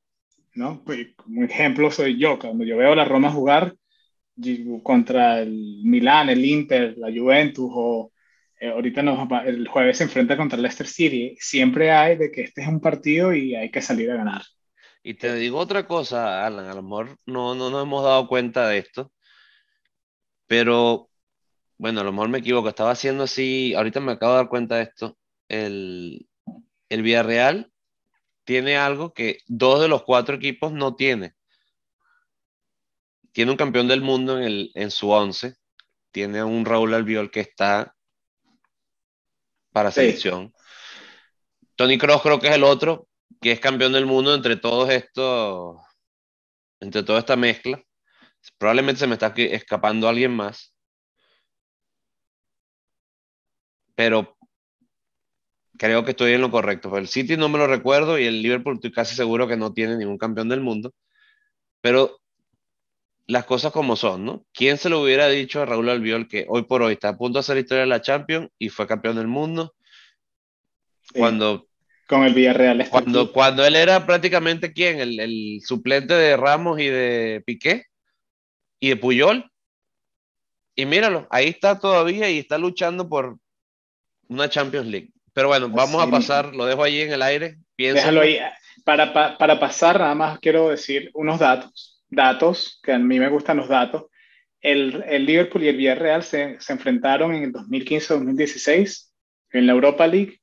[0.56, 0.82] ¿no?
[0.86, 1.08] Pues,
[1.50, 3.76] ejemplo soy yo, cuando yo veo a la Roma jugar
[4.82, 8.12] contra el Milán, el Inter, la Juventus o
[8.60, 12.42] eh, ahorita nos, el jueves se enfrenta contra el Leicester City, siempre hay de que
[12.42, 14.42] este es un partido y hay que salir a ganar.
[15.04, 18.68] Y te digo otra cosa, Alan, a lo mejor no, no nos hemos dado cuenta
[18.70, 19.12] de esto,
[20.48, 21.10] pero
[21.78, 24.78] bueno, a lo mejor me equivoco, estaba haciendo así, ahorita me acabo de dar cuenta
[24.78, 25.18] de esto,
[25.50, 26.28] el,
[26.88, 27.70] el Villarreal
[28.46, 31.34] tiene algo que dos de los cuatro equipos no tiene.
[33.34, 35.56] Tiene un campeón del mundo en, el, en su once,
[36.12, 37.96] tiene un Raúl Albiol que está
[39.72, 40.54] para selección.
[41.76, 43.08] Tony Cross creo que es el otro,
[43.42, 45.78] que es campeón del mundo entre todos estos,
[46.80, 47.82] entre toda esta mezcla.
[48.60, 50.76] Probablemente se me está escapando alguien más.
[53.96, 54.38] Pero
[55.78, 56.96] creo que estoy en lo correcto.
[56.98, 59.98] El City no me lo recuerdo y el Liverpool estoy casi seguro que no tiene
[59.98, 60.94] ningún campeón del mundo.
[61.82, 62.23] Pero
[63.28, 64.46] las cosas como son, ¿no?
[64.54, 67.38] ¿Quién se lo hubiera dicho a Raúl Albiol que hoy por hoy está a punto
[67.38, 69.74] de hacer historia de la Champions y fue campeón del mundo?
[71.14, 71.68] Cuando
[72.08, 72.88] con el Villarreal.
[72.90, 77.86] Cuando, cuando él era prácticamente quién, el, el, suplente de Ramos y de Piqué
[78.80, 79.50] y de Puyol.
[80.76, 83.38] Y míralo, ahí está todavía y está luchando por
[84.28, 85.10] una Champions League.
[85.34, 87.58] Pero bueno, vamos a pasar, lo dejo ahí en el aire.
[87.78, 88.40] Déjalo ahí.
[88.84, 91.93] Para, para, para, pasar, nada más quiero decir unos datos.
[92.16, 94.06] Datos, que a mí me gustan los datos.
[94.62, 99.10] El, el Liverpool y el Villarreal se, se enfrentaron en el 2015-2016
[99.52, 100.40] en la Europa League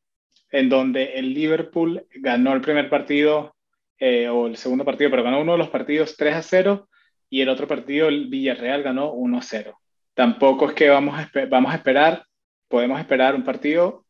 [0.50, 3.54] en donde el Liverpool ganó el primer partido
[3.98, 6.88] eh, o el segundo partido, pero ganó uno de los partidos 3 a 0
[7.28, 9.78] y el otro partido, el Villarreal, ganó 1 a 0.
[10.14, 12.24] Tampoco es que vamos a, vamos a esperar,
[12.68, 14.04] podemos esperar un partido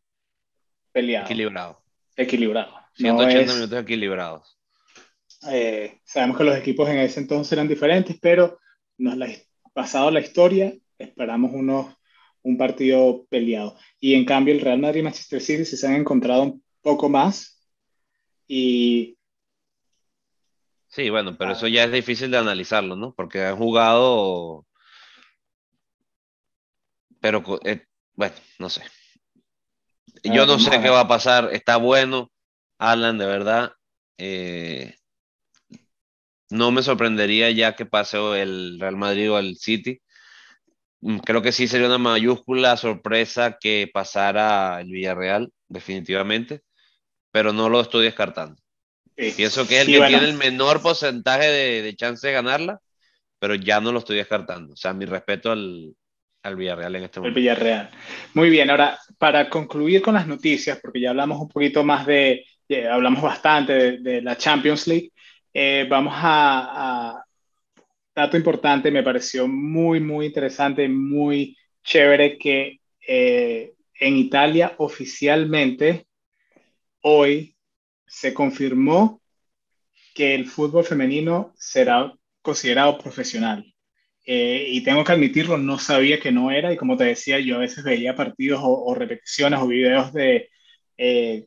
[0.93, 1.27] peleado.
[1.27, 1.83] Equilibrado.
[2.17, 2.75] Equilibrado.
[2.95, 4.60] 180 minutos equilibrados.
[5.49, 8.59] Eh, sabemos que los equipos en ese entonces eran diferentes, pero
[8.99, 9.29] nos la,
[9.73, 11.95] pasado la historia, esperamos unos
[12.43, 13.77] un partido peleado.
[13.99, 17.61] Y en cambio el Real Madrid y Manchester City se han encontrado un poco más
[18.47, 19.17] y...
[20.89, 23.15] Sí, bueno, pero eso ya es difícil de analizarlo, ¿no?
[23.15, 24.67] Porque han jugado...
[27.21, 28.83] Pero, eh, bueno, no sé.
[30.25, 31.51] Yo no sé qué va a pasar.
[31.53, 32.33] Está bueno,
[32.79, 33.73] Alan, de verdad.
[34.19, 34.97] Eh,
[36.51, 40.01] no me sorprendería ya que pase el Real Madrid o el City.
[41.01, 46.63] Mm, creo que sí sería una mayúscula sorpresa que pasara el Villarreal, definitivamente,
[47.31, 48.61] pero no lo estoy descartando.
[49.15, 52.81] Pienso que es el que tiene el menor porcentaje de, chance de ganarla,
[53.39, 54.73] pero ya no lo estoy descartando.
[54.73, 55.95] O sea, mi respeto al,
[56.43, 57.39] al Villarreal en este momento.
[57.39, 57.91] El Villarreal.
[58.33, 62.47] Muy bien, ahora para concluir con las noticias, porque ya hablamos un poquito más de,
[62.91, 65.13] hablamos bastante de, la Champions League,
[65.53, 67.25] eh, vamos a,
[68.15, 76.07] dato importante, me pareció muy, muy interesante, muy chévere que eh, en Italia oficialmente
[77.03, 77.57] hoy
[78.07, 79.23] se confirmó
[80.15, 83.65] que el fútbol femenino será considerado profesional.
[84.27, 87.57] Eh, y tengo que admitirlo, no sabía que no era, y como te decía, yo
[87.57, 90.51] a veces veía partidos o, repeticiones o videos de
[90.99, 91.47] eh,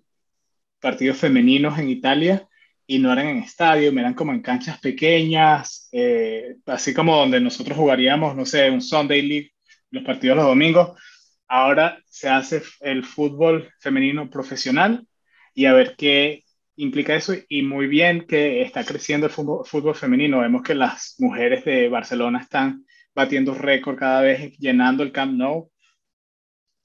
[0.80, 2.48] partidos femeninos en Italia
[2.86, 7.78] y no eran en estadio, eran como en canchas pequeñas, eh, así como donde nosotros
[7.78, 9.52] jugaríamos, no sé, un Sunday League,
[9.92, 11.00] los partidos los domingos.
[11.48, 15.06] Ahora se hace el fútbol femenino profesional
[15.54, 16.44] y a ver qué
[16.76, 17.34] implica eso.
[17.48, 20.40] Y muy bien que está creciendo el fútbol, femenino.
[20.40, 25.70] Vemos que las mujeres de Barcelona están batiendo récord cada vez, llenando el Camp Nou.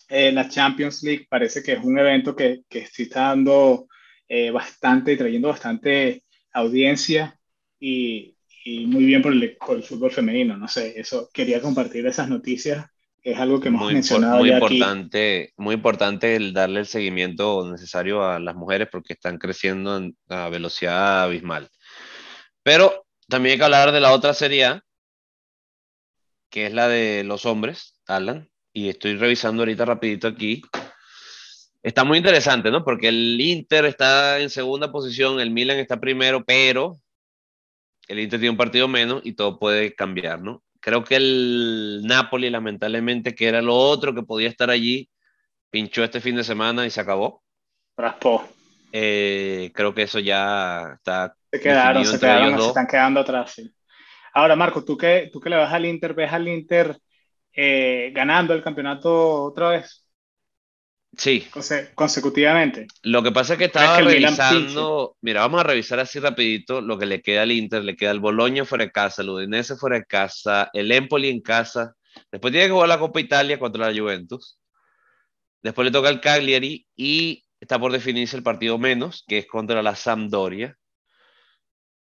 [0.08, 3.88] Eh, la Champions League parece que es un evento que, que sí está dando
[4.28, 7.38] eh, bastante, trayendo bastante audiencia
[7.80, 10.56] y, y muy bien por el, por el, fútbol femenino.
[10.56, 12.86] No sé, eso quería compartir esas noticias.
[13.22, 14.38] Es algo que hemos muy, mencionado.
[14.38, 20.10] Muy importante, muy importante el darle el seguimiento necesario a las mujeres porque están creciendo
[20.28, 21.68] a velocidad abismal.
[22.62, 24.80] Pero también hay que hablar de la otra serie
[26.50, 28.48] que es la de los hombres, Alan.
[28.72, 30.62] Y estoy revisando ahorita rapidito aquí
[31.82, 32.84] Está muy interesante, ¿no?
[32.84, 36.98] Porque el Inter está en segunda posición, el Milan está primero, pero
[38.08, 40.62] el Inter tiene un partido menos y todo puede cambiar, ¿no?
[40.80, 45.08] Creo que el Napoli, lamentablemente, que era lo otro que podía estar allí,
[45.70, 47.42] pinchó este fin de semana y se acabó.
[47.96, 48.48] Raspó.
[48.92, 51.34] Eh, creo que eso ya está.
[51.50, 53.52] Se quedaron, se quedaron, se están quedando atrás.
[53.54, 53.70] Sí.
[54.32, 56.14] Ahora, Marco, ¿tú qué, tú qué le vas al Inter?
[56.14, 56.98] ¿Ves al Inter
[57.52, 60.07] eh, ganando el campeonato otra vez?
[61.16, 61.46] Sí.
[61.94, 62.86] consecutivamente.
[63.02, 67.06] Lo que pasa es que estaba revisando, mira, vamos a revisar así rapidito lo que
[67.06, 70.04] le queda al Inter, le queda el Bologna fuera de casa, el Udinese fuera de
[70.04, 71.94] casa, el Empoli en casa,
[72.30, 74.58] después tiene que jugar la Copa Italia contra la Juventus,
[75.62, 79.82] después le toca el Cagliari y está por definirse el partido menos, que es contra
[79.82, 80.76] la Sampdoria.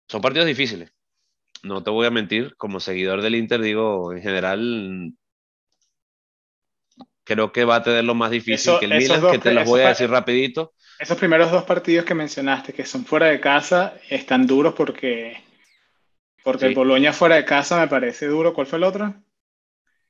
[0.09, 0.92] Son partidos difíciles,
[1.62, 5.12] no te voy a mentir, como seguidor del Inter digo, en general
[7.24, 9.80] creo que va a tener lo más difícil que el Milan, que te los voy
[9.80, 10.74] a decir rapidito.
[10.98, 15.42] Esos primeros dos partidos que mencionaste, que son fuera de casa, están duros porque,
[16.44, 18.54] porque el Boloña fuera de casa me parece duro.
[18.54, 19.14] ¿Cuál fue el otro?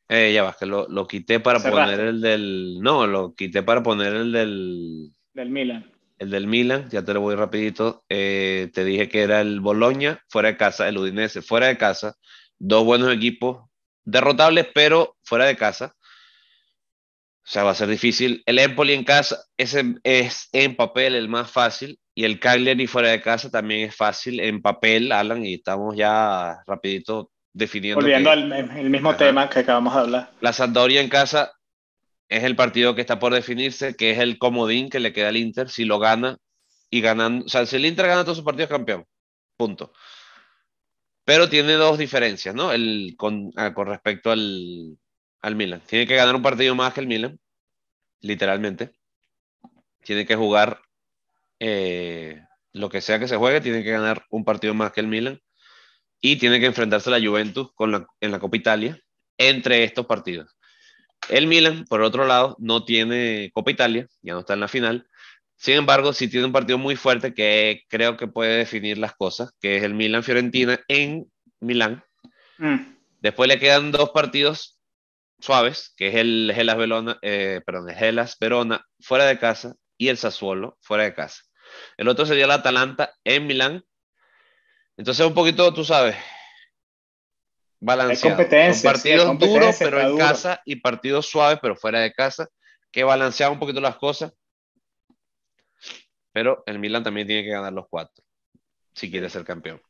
[0.08, 2.78] Eh, ya va, que lo, lo quité para poner el del...
[2.80, 5.10] No, lo quité para poner el del...
[5.32, 5.90] Del Milan.
[6.18, 8.04] El del Milan, ya te lo voy rapidito.
[8.10, 12.16] Eh, te dije que era el Boloña fuera de casa, el Udinese fuera de casa,
[12.58, 13.68] dos buenos equipos
[14.04, 15.96] derrotables, pero fuera de casa.
[17.44, 18.42] O sea, va a ser difícil.
[18.46, 23.10] El Empoli en casa ese es en papel el más fácil y el Cagliari fuera
[23.10, 28.00] de casa también es fácil en papel, Alan, y estamos ya rapidito definiendo.
[28.00, 30.30] Volviendo al el mismo tema que acabamos de hablar.
[30.40, 31.52] La Sampdoria en casa
[32.30, 35.36] es el partido que está por definirse, que es el comodín que le queda al
[35.36, 36.38] Inter si lo gana
[36.88, 39.04] y ganando, o sea, si el Inter gana todos sus partidos campeón,
[39.58, 39.92] punto.
[41.26, 42.72] Pero tiene dos diferencias, ¿no?
[42.72, 44.96] El, con, ah, con respecto al,
[45.44, 45.82] al Milan.
[45.86, 47.38] Tiene que ganar un partido más que el Milan,
[48.20, 48.92] literalmente.
[50.02, 50.80] Tiene que jugar
[51.60, 52.40] eh,
[52.72, 55.38] lo que sea que se juegue, tiene que ganar un partido más que el Milan
[56.22, 58.98] y tiene que enfrentarse a la Juventus con la, en la Copa Italia
[59.36, 60.56] entre estos partidos.
[61.28, 65.06] El Milan, por otro lado, no tiene Copa Italia, ya no está en la final.
[65.56, 69.50] Sin embargo, sí tiene un partido muy fuerte que creo que puede definir las cosas,
[69.60, 71.30] que es el Milan-Fiorentina en
[71.60, 72.02] Milán.
[72.56, 72.94] Mm.
[73.20, 74.73] Después le quedan dos partidos
[75.44, 80.08] suaves, que es el Hellas Verona, eh, perdón, el Hellas Verona fuera de casa y
[80.08, 81.42] el Sassuolo fuera de casa.
[81.96, 83.84] El otro sería el Atalanta en Milán.
[84.96, 86.16] Entonces, un poquito, tú sabes,
[87.80, 88.36] balanceado.
[88.82, 92.48] partidos duros, pero en casa, y partidos suaves, pero fuera de casa,
[92.90, 94.32] que balancea un poquito las cosas.
[96.32, 98.24] Pero el Milan también tiene que ganar los cuatro,
[98.94, 99.80] si quiere ser campeón.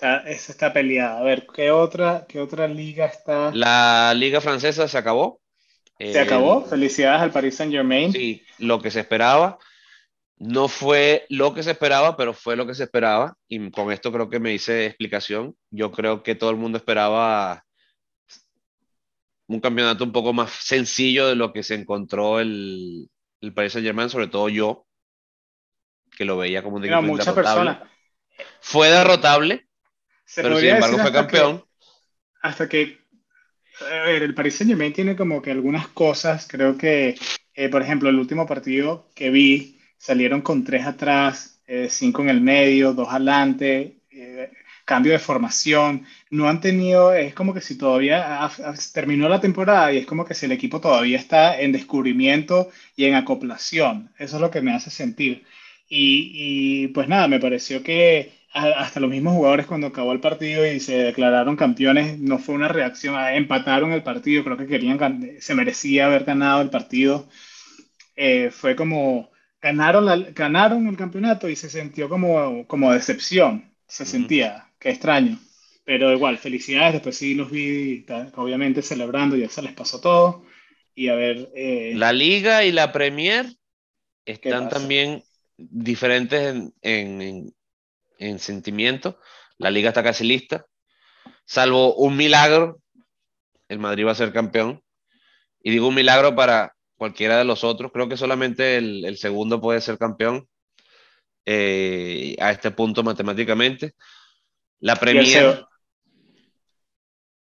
[0.00, 1.18] Esa está peleada.
[1.18, 3.50] A ver, ¿qué otra, ¿qué otra liga está?
[3.52, 5.40] La liga francesa se acabó.
[5.98, 6.64] Se acabó.
[6.64, 8.12] Felicidades al Paris Saint Germain.
[8.12, 9.58] Sí, lo que se esperaba.
[10.38, 13.34] No fue lo que se esperaba, pero fue lo que se esperaba.
[13.48, 15.54] Y con esto creo que me hice explicación.
[15.70, 17.64] Yo creo que todo el mundo esperaba
[19.46, 23.86] un campeonato un poco más sencillo de lo que se encontró el, el Paris Saint
[23.86, 24.86] Germain, sobre todo yo,
[26.16, 27.82] que lo veía como un equipo muchas personas.
[28.60, 29.66] Fue derrotable,
[30.34, 31.64] pero sin embargo fue campeón.
[32.42, 33.00] hasta que
[33.80, 37.16] a ver, el Paris Saint Germain tiene como que algunas cosas, creo que,
[37.54, 42.30] eh, por ejemplo, el último partido que vi, salieron con tres atrás, eh, cinco en
[42.30, 44.50] el medio, dos adelante, eh,
[44.84, 46.06] cambio de formación.
[46.30, 48.50] No han tenido, es como que si todavía
[48.92, 53.04] terminó la temporada y es como que si el equipo todavía está en descubrimiento y
[53.04, 54.12] en acoplación.
[54.18, 55.44] Eso es lo que me hace sentir.
[55.90, 56.30] Y,
[56.84, 60.80] y pues nada, me pareció que hasta los mismos jugadores cuando acabó el partido y
[60.80, 64.98] se declararon campeones, no fue una reacción, empataron el partido, creo que querían,
[65.40, 67.28] se merecía haber ganado el partido.
[68.16, 69.30] Eh, fue como
[69.60, 75.38] ganaron, la, ganaron el campeonato y se sintió como, como decepción, se sentía, qué extraño.
[75.84, 78.04] Pero igual, felicidades, después sí los vi,
[78.36, 80.44] obviamente celebrando, ya se les pasó todo.
[80.94, 81.50] Y a ver.
[81.54, 83.46] Eh, la Liga y la Premier
[84.24, 85.22] están también
[85.70, 87.54] diferentes en, en,
[88.18, 89.18] en, sentimiento.
[89.58, 90.66] La Liga está casi lista.
[91.44, 92.80] Salvo un milagro,
[93.68, 94.82] el Madrid va a ser campeón.
[95.62, 97.92] Y digo un milagro para cualquiera de los otros.
[97.92, 100.48] Creo que solamente el, segundo puede ser campeón
[101.44, 103.94] eh, a este punto matemáticamente.
[104.80, 105.66] La Premier.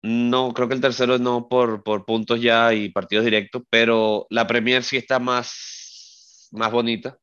[0.02, 4.48] No, creo que el tercero no por, por, puntos ya y partidos directos, pero la
[4.48, 7.18] Premier sí está más, más bonita.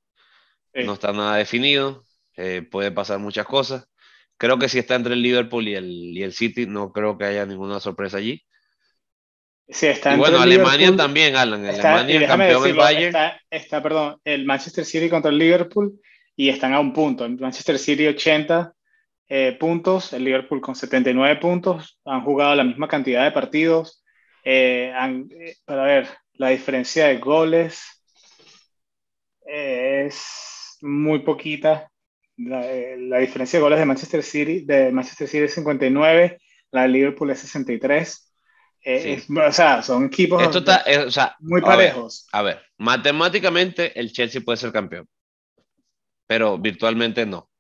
[0.84, 2.04] No está nada definido.
[2.36, 3.88] Eh, puede pasar muchas cosas.
[4.36, 7.24] Creo que si está entre el Liverpool y el, y el City, no creo que
[7.24, 8.44] haya ninguna sorpresa allí
[9.68, 11.66] y bueno, Alemania también, Alan.
[11.66, 13.16] Alemania, campeón el Bayern.
[13.50, 16.00] Está, perdón, el Manchester City contra el Liverpool
[16.36, 17.24] y están a un punto.
[17.24, 18.72] El Manchester City 80
[19.28, 21.98] eh, puntos, el Liverpool con 79 puntos.
[22.04, 24.04] Han jugado la misma cantidad de partidos.
[24.44, 28.04] Eh, eh, para ver, la diferencia de goles
[29.44, 30.45] es
[30.82, 31.90] muy poquita.
[32.36, 32.60] La,
[32.98, 36.38] la, diferencia de goles de Manchester City, de Manchester City es 59,
[36.70, 38.26] la de Liverpool es 63.
[38.88, 41.08] Eh, o sea, son equipos eh,
[41.40, 42.28] muy parejos.
[42.30, 45.08] A ver, matemáticamente el Chelsea puede ser campeón,
[46.28, 47.50] pero virtualmente no.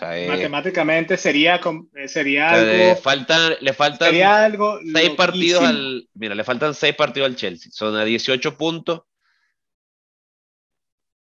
[0.00, 1.60] Eh, matemáticamente sería,
[2.06, 2.72] sería algo.
[2.72, 6.08] Le faltan, le faltan algo seis partidos al.
[6.14, 7.72] Mira, le faltan seis partidos al Chelsea.
[7.72, 9.02] Son a 18 puntos.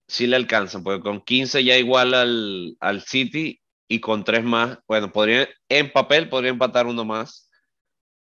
[0.09, 4.79] Sí le alcanzan, porque con 15 ya igual al, al City y con tres más.
[4.87, 7.47] Bueno, podría, en papel podría empatar uno más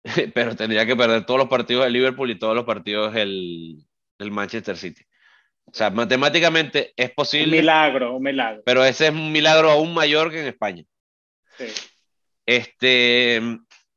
[0.33, 3.85] pero tendría que perder todos los partidos del Liverpool y todos los partidos del,
[4.17, 5.03] del Manchester City.
[5.65, 7.57] O sea, matemáticamente es posible.
[7.57, 8.61] Un milagro, un milagro.
[8.65, 10.83] Pero ese es un milagro aún mayor que en España.
[11.57, 11.65] Sí.
[12.45, 13.41] Este,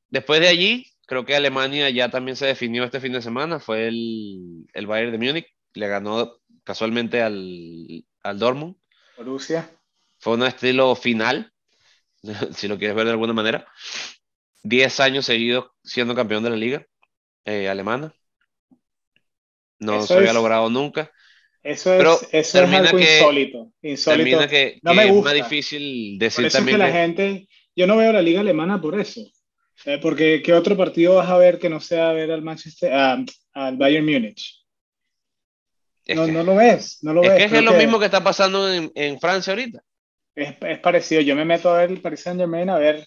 [0.09, 3.61] después de allí, creo que Alemania ya también se definió este fin de semana.
[3.61, 5.47] Fue el, el Bayern de Múnich.
[5.75, 8.77] Le ganó casualmente al, al Dortmund.
[9.17, 9.71] Rusia.
[10.19, 11.51] Fue un estilo final,
[12.53, 13.67] si lo quieres ver de alguna manera.
[14.65, 16.87] 10 años seguidos siendo campeón de la liga
[17.47, 18.13] eh, alemana.
[19.79, 21.11] No se había logrado nunca.
[21.63, 23.73] Eso es, eso es algo insólito.
[23.81, 24.47] insólito.
[24.47, 25.33] Que, no me gusta.
[25.33, 26.83] es más difícil decir por eso también.
[26.83, 29.23] Es que la gente, yo no veo la liga alemana por eso.
[29.87, 33.77] Eh, porque ¿qué otro partido vas a ver que no sea ver al Manchester, al
[33.79, 34.68] Bayern Múnich?
[36.09, 37.51] No, no, lo ves, no lo es ves.
[37.51, 39.81] Que es, lo mismo que está pasando en, en Francia ahorita.
[40.35, 41.21] Es, es, parecido.
[41.21, 43.07] Yo me meto a ver el Paris Saint Germain a ver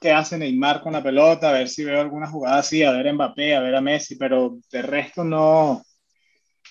[0.00, 3.08] qué hace Neymar con la pelota, a ver si veo alguna jugada así, a ver
[3.08, 5.82] a Mbappé, a ver a Messi, pero de resto no,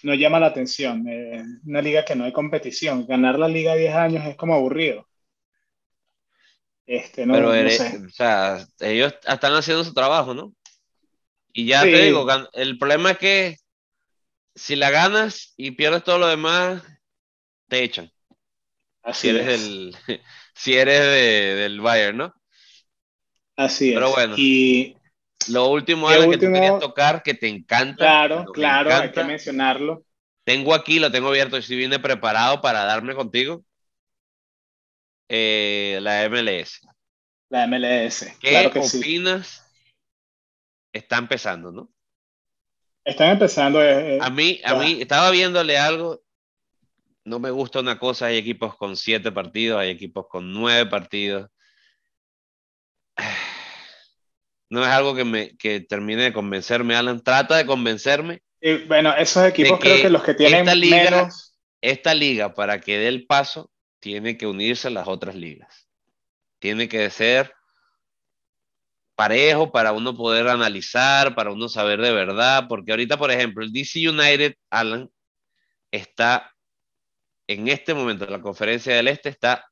[0.04, 1.06] no llama la atención.
[1.08, 3.06] Eh, una liga que no hay competición.
[3.06, 5.08] Ganar la liga 10 años es como aburrido.
[6.86, 10.54] Este, no, pero o sea, ellos están haciendo su trabajo, ¿no?
[11.52, 13.58] Y ya te digo, el problema es que
[14.56, 16.82] si la ganas y pierdes todo lo demás,
[17.68, 18.12] te echan.
[19.04, 19.96] Así si eres, el,
[20.56, 22.34] si eres del Bayern, ¿no?
[23.58, 24.14] Así Pero es.
[24.14, 24.36] bueno.
[24.38, 24.98] Y
[25.50, 27.98] lo último, es que tú querías tocar, que te encanta.
[27.98, 30.04] Claro, claro, hay que mencionarlo.
[30.44, 33.64] Tengo aquí, lo tengo abierto y si viene preparado para darme contigo.
[35.28, 36.82] Eh, la MLS.
[37.50, 38.28] La MLS.
[38.40, 39.64] ¿Qué opinas?
[40.94, 41.90] Está empezando, ¿no?
[43.06, 43.82] Están empezando.
[43.84, 46.22] Eh, eh, a mí, a mí, estaba viéndole algo.
[47.24, 48.26] No me gusta una cosa.
[48.26, 51.50] Hay equipos con siete partidos, hay equipos con nueve partidos.
[54.68, 57.24] No es algo que me que termine de convencerme, Alan.
[57.24, 58.42] Trata de convencerme.
[58.60, 61.56] Y bueno, esos equipos creo que los que tienen esta liga, menos...
[61.82, 65.88] Esta liga, para que dé el paso, tiene que unirse a las otras ligas.
[66.58, 67.54] Tiene que ser
[69.16, 73.72] parejo para uno poder analizar, para uno saber de verdad, porque ahorita, por ejemplo, el
[73.72, 75.10] DC United, Alan,
[75.92, 76.54] está
[77.48, 79.72] en este momento, en la conferencia del Este, está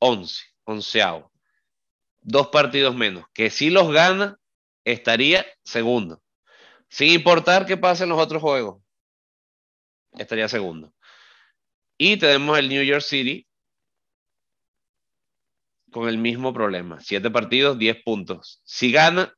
[0.00, 1.30] 11, onceavo.
[2.22, 4.38] Dos partidos menos, que si los gana,
[4.84, 6.22] estaría segundo.
[6.88, 8.82] Sin importar qué pase en los otros juegos,
[10.18, 10.92] estaría segundo.
[11.96, 13.46] Y tenemos el New York City,
[15.90, 17.00] con el mismo problema.
[17.00, 18.60] Siete partidos, diez puntos.
[18.64, 19.34] Si gana,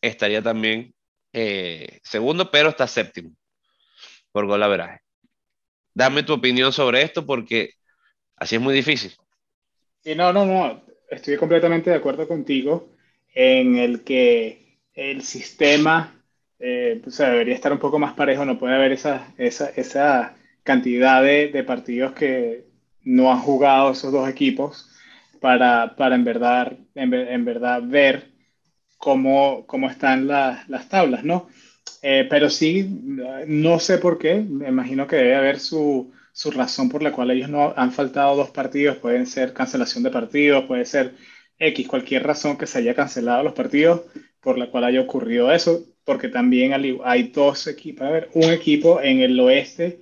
[0.00, 0.94] estaría también
[1.32, 3.30] eh, segundo, pero está séptimo
[4.32, 5.00] por gol a
[5.94, 7.70] Dame tu opinión sobre esto porque
[8.36, 9.12] así es muy difícil.
[10.02, 10.82] Sí, no, no, no.
[11.10, 12.90] Estoy completamente de acuerdo contigo
[13.34, 16.22] en el que el sistema
[16.58, 18.44] eh, debería estar un poco más parejo.
[18.44, 22.66] No puede haber esa, esa, esa cantidad de partidos que
[23.02, 24.90] no han jugado esos dos equipos
[25.40, 28.30] para, para en, verdad, en, verdad ver
[28.98, 31.48] cómo, cómo están las tablas, ¿no?
[32.02, 32.86] Eh, pero sí,
[33.46, 37.30] no sé por qué, me imagino que debe haber su, su, razón por la cual
[37.30, 41.14] ellos no han faltado dos partidos, pueden ser cancelación de partidos, puede ser
[41.58, 44.02] X, cualquier razón que se haya cancelado los partidos
[44.40, 49.00] por la cual haya ocurrido eso, porque también hay dos equipos, a ver, un equipo
[49.00, 50.00] en el oeste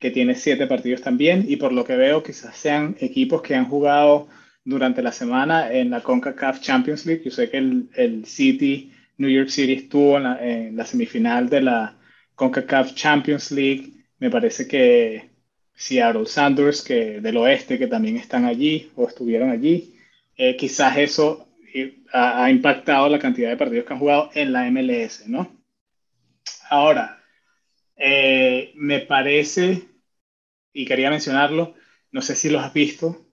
[0.00, 3.66] que tiene siete partidos también, y por lo que veo quizás sean equipos que han
[3.66, 4.26] jugado
[4.64, 7.22] durante la semana en la CONCACAF Champions League.
[7.24, 11.96] Yo sé que el, el City, New York City estuvo en la, semifinal de la
[12.34, 13.92] CONCACAF Champions League.
[14.18, 15.30] Me parece que
[15.74, 19.96] Seattle Sanders, que del oeste, que también están allí o estuvieron allí.
[20.36, 24.70] Eh, quizás eso eh, ha, impactado la cantidad de partidos que han jugado en la
[24.70, 25.60] MLS, ¿no?
[26.70, 27.22] Ahora,
[27.96, 29.82] eh, me parece,
[30.72, 31.74] y quería mencionarlo,
[32.10, 33.23] no sé si lo has visto,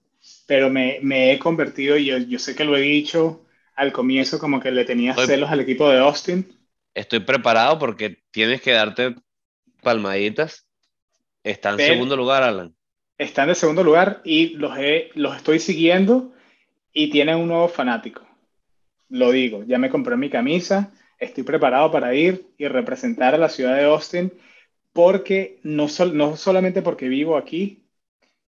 [0.52, 4.38] pero me, me he convertido, y yo, yo, sé que lo he dicho al comienzo,
[4.38, 6.46] como que le tenía celos al equipo de Austin.
[6.92, 9.14] Estoy preparado porque tienes que darte
[9.82, 10.66] palmaditas.
[11.42, 12.76] Está en segundo lugar, Alan.
[13.16, 16.34] Están de segundo lugar y los, he, los estoy siguiendo
[16.92, 18.20] y tienen un nuevo fanático.
[19.08, 23.48] Lo digo, ya me compré mi camisa, estoy preparado para ir y representar a la
[23.48, 24.34] ciudad de Austin
[24.92, 27.81] porque no, no solamente porque vivo aquí,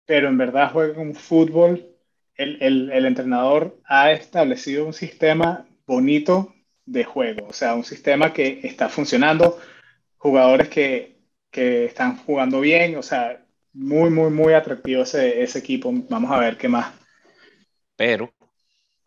[0.06, 1.92] pero en verdad juega un fútbol.
[2.36, 6.54] El, el, el, entrenador ha establecido un sistema bonito
[6.84, 9.58] de juego, o sea, un sistema que está funcionando,
[10.18, 11.16] jugadores que,
[11.50, 13.42] que están jugando bien, o sea,
[13.72, 15.90] muy, muy, muy atractivo ese, ese equipo.
[16.10, 16.92] Vamos a ver qué más.
[17.96, 18.32] Pero,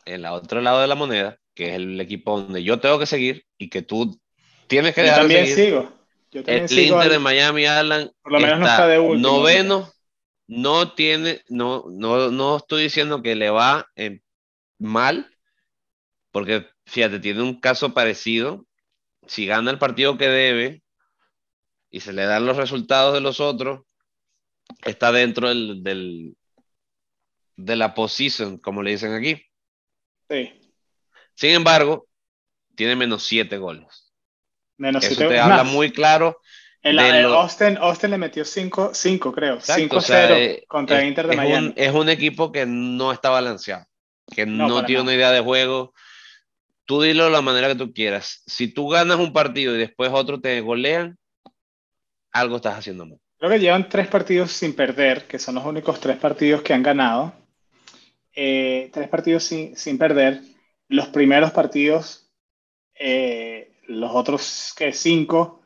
[0.05, 3.05] en el otro lado de la moneda, que es el equipo donde yo tengo que
[3.05, 4.19] seguir y que tú
[4.67, 5.91] tienes que dejar yo también de sigo.
[6.31, 9.91] Yo también el Inter de Miami, Alan, por lo menos no está de último, noveno
[10.49, 14.19] no tiene, no, no, no estoy diciendo que le va eh,
[14.79, 15.31] mal,
[16.31, 18.65] porque fíjate, tiene un caso parecido.
[19.27, 20.81] Si gana el partido que debe
[21.91, 23.81] y se le dan los resultados de los otros,
[24.83, 26.35] está dentro del, del
[27.55, 29.39] de la posición, como le dicen aquí.
[30.29, 30.51] Sí.
[31.35, 32.07] Sin embargo,
[32.75, 34.11] tiene menos 7 goles.
[34.77, 36.39] Menos Eso siete- te es habla muy claro
[36.82, 39.55] el- el lo- Austin, Austin le metió 5, 5 creo.
[39.55, 41.67] Exacto, 5-0 o sea, eh, contra es, Inter de es Miami.
[41.67, 43.86] un, es un equipo que no está balanceado,
[44.34, 45.03] que No, no, tiene nada.
[45.03, 45.93] una idea de juego.
[46.86, 48.41] Tú dilo de la manera que tú quieras.
[48.47, 51.17] Si tú ganas un partido y después otro te golean,
[52.32, 53.19] algo estás haciendo mal.
[53.38, 56.84] Creo que llevan tres partidos sin perder, que son los únicos tres partidos que han
[56.84, 57.34] ganado.
[58.34, 60.41] Eh, tres partidos sin, sin perder.
[60.88, 62.32] Los primeros partidos,
[62.95, 65.59] eh, los otros que cinco,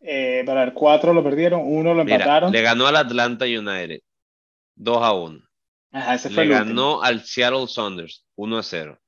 [0.00, 2.52] eh, para ver, cuatro lo perdieron, uno lo Mira, empataron.
[2.52, 4.00] le ganó al Atlanta United
[4.76, 5.40] 2 a 1.
[5.92, 6.82] Ajá, ese fue Le el último.
[6.82, 9.00] ganó al Seattle Saunders 1 a 0.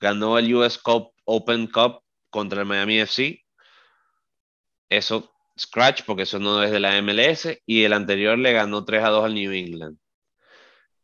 [0.00, 3.40] Ganó el US Cup Open Cup contra el Miami FC.
[4.88, 7.48] Eso, scratch, porque eso no es de la MLS.
[7.66, 9.98] Y el anterior le ganó 3 a 2 al New England.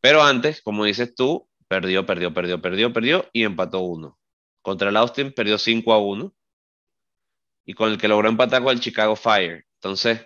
[0.01, 4.19] Pero antes, como dices tú, perdió, perdió, perdió, perdió, perdió y empató 1.
[4.63, 6.35] Contra el Austin perdió 5 a 1.
[7.69, 9.65] Y con el que logró empatar con el Chicago Fire.
[9.77, 10.23] Entonces,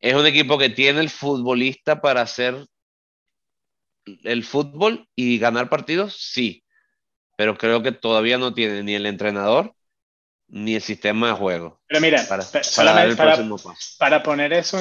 [0.00, 2.56] es un equipo que tiene el futbolista para hacer
[4.24, 6.62] el fútbol y ganar partidos, sí,
[7.36, 9.74] pero creo que todavía no tiene ni el entrenador
[10.48, 12.60] ni el sistema de juego Pero mira, para, pa-
[13.98, 14.78] para poner eso,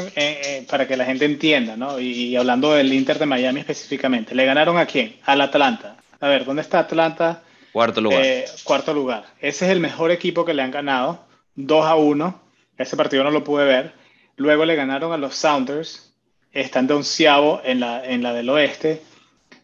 [0.70, 1.99] para que la gente entienda, ¿no?
[1.99, 5.18] Y, y hablando del Inter de Miami específicamente, ¿le ganaron a quién?
[5.26, 5.97] Al Atlanta.
[6.20, 7.43] A ver, ¿dónde está Atlanta?
[7.72, 8.24] Cuarto lugar.
[8.24, 9.26] Eh, cuarto lugar.
[9.39, 11.26] Ese es el mejor equipo que le han ganado,
[11.56, 12.41] 2 a 1.
[12.78, 13.93] Ese partido no lo pude ver.
[14.36, 16.14] Luego le ganaron a los Sounders,
[16.51, 19.01] están de onceavo en la, en la del oeste.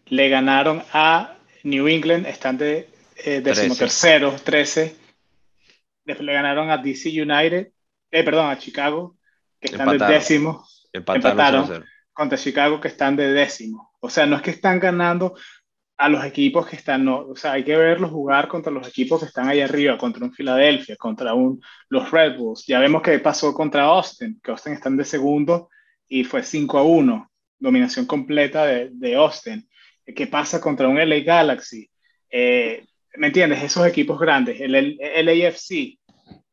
[0.07, 4.95] Le ganaron a New England, están de eh, decimotercero, 13.
[6.05, 7.71] Después le ganaron a DC United,
[8.11, 9.15] eh, perdón, a Chicago,
[9.59, 11.65] que están de décimo Empataron empataron.
[11.67, 11.85] 0 a 0.
[12.13, 13.93] contra Chicago que están de décimo.
[13.99, 15.35] O sea, no es que están ganando
[15.99, 19.19] a los equipos que están, no, o sea, hay que verlos jugar contra los equipos
[19.19, 22.65] que están ahí arriba, contra un Philadelphia, contra un, los Red Bulls.
[22.65, 25.69] Ya vemos que pasó contra Austin, que Austin están de segundo
[26.07, 29.67] y fue 5 a 1, dominación completa de, de Austin.
[30.15, 31.89] ¿Qué pasa contra un LA Galaxy?
[32.31, 32.85] Eh,
[33.15, 33.61] ¿Me entiendes?
[33.61, 35.99] Esos equipos grandes, el, el, el LAFC,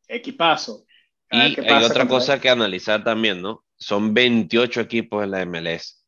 [0.09, 0.83] equipazo.
[1.29, 3.63] A Y hay otra cosa que analizar también, ¿no?
[3.77, 6.05] Son 28 equipos en la MLS.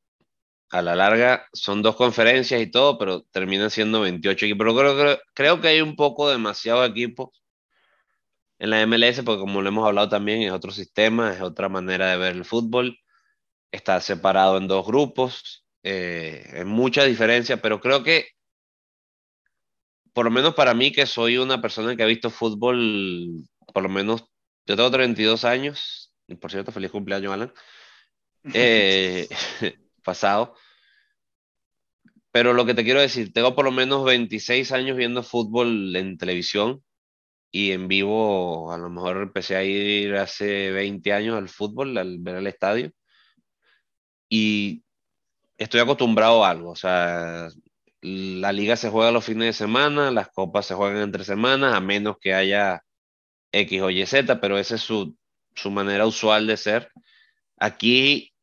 [0.72, 4.66] A la larga son dos conferencias y todo, pero terminan siendo 28 equipos.
[4.66, 7.30] Pero creo, creo, creo que hay un poco demasiado equipos
[8.60, 12.12] en la MLS, porque como lo hemos hablado también, es otro sistema, es otra manera
[12.12, 13.00] de ver el fútbol.
[13.72, 18.28] Está separado en dos grupos, eh, es mucha diferencia, pero creo que,
[20.14, 23.44] por lo menos para mí, que soy una persona que ha visto fútbol,
[23.74, 24.26] por lo menos,
[24.66, 27.54] yo tengo 32 años, y por cierto, feliz cumpleaños, Alan,
[28.54, 29.28] eh,
[30.00, 30.56] pasado.
[32.32, 36.18] Pero lo que te quiero decir, tengo por lo menos 26 años viendo fútbol en
[36.18, 36.84] televisión
[37.52, 42.20] y en vivo, a lo mejor empecé a ir hace 20 años al fútbol, al
[42.20, 42.92] ver el estadio.
[44.30, 44.84] Y
[45.58, 47.50] estoy acostumbrado a algo, o sea,
[48.02, 51.82] la liga se juega los fines de semana, las copas se juegan entre semanas, a
[51.82, 52.84] menos que haya
[53.52, 55.16] X o Y Z, pero esa es su,
[55.56, 56.92] su manera usual de ser.
[57.58, 58.34] Aquí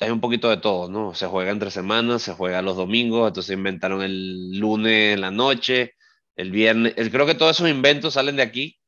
[0.00, 1.14] hay un poquito de todo, ¿no?
[1.14, 5.94] Se juega entre semanas, se juega los domingos, entonces inventaron el lunes en la noche,
[6.36, 8.78] el viernes, creo que todos esos inventos salen de aquí.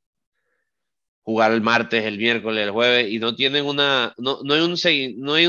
[1.22, 4.74] Jugar el martes, el miércoles, el jueves, y no tienen una, no, no hay un,
[5.18, 5.46] no hay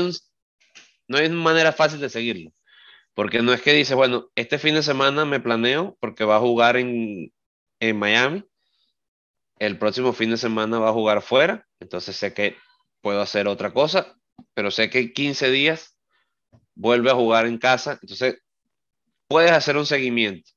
[1.08, 2.52] no hay manera fácil de seguirlo.
[3.14, 6.40] Porque no es que dice, bueno, este fin de semana me planeo porque va a
[6.40, 7.32] jugar en,
[7.80, 8.44] en Miami,
[9.58, 12.56] el próximo fin de semana va a jugar fuera, entonces sé que
[13.00, 14.16] puedo hacer otra cosa,
[14.54, 15.96] pero sé que en 15 días
[16.74, 18.38] vuelve a jugar en casa, entonces
[19.28, 20.50] puedes hacer un seguimiento.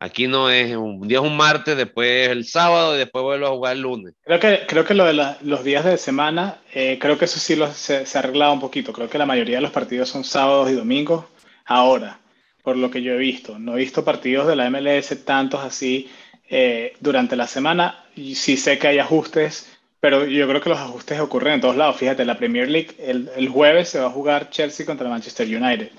[0.00, 3.50] Aquí no es un día es un martes, después el sábado y después vuelve a
[3.50, 4.14] jugar el lunes.
[4.22, 7.58] Creo que, creo que lo de los días de semana, eh, creo que eso sí
[7.74, 8.92] se, se ha arreglado un poquito.
[8.92, 11.24] Creo que la mayoría de los partidos son sábados y domingos
[11.64, 12.20] ahora,
[12.62, 13.58] por lo que yo he visto.
[13.58, 16.08] No he visto partidos de la MLS tantos así
[16.48, 18.04] eh, durante la semana.
[18.14, 21.76] Y sí sé que hay ajustes, pero yo creo que los ajustes ocurren en todos
[21.76, 21.96] lados.
[21.96, 25.90] Fíjate, la Premier League, el, el jueves se va a jugar Chelsea contra Manchester United.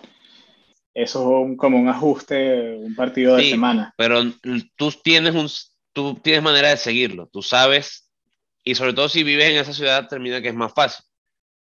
[0.94, 3.94] Eso es un- como un ajuste, un partido de Sí, semana.
[3.98, 4.22] pero
[4.76, 5.48] tú tienes, un,
[5.94, 8.10] tú tienes manera de seguirlo, tú sabes,
[8.64, 11.06] y sobre todo si vives en esa ciudad, termina que es más fácil.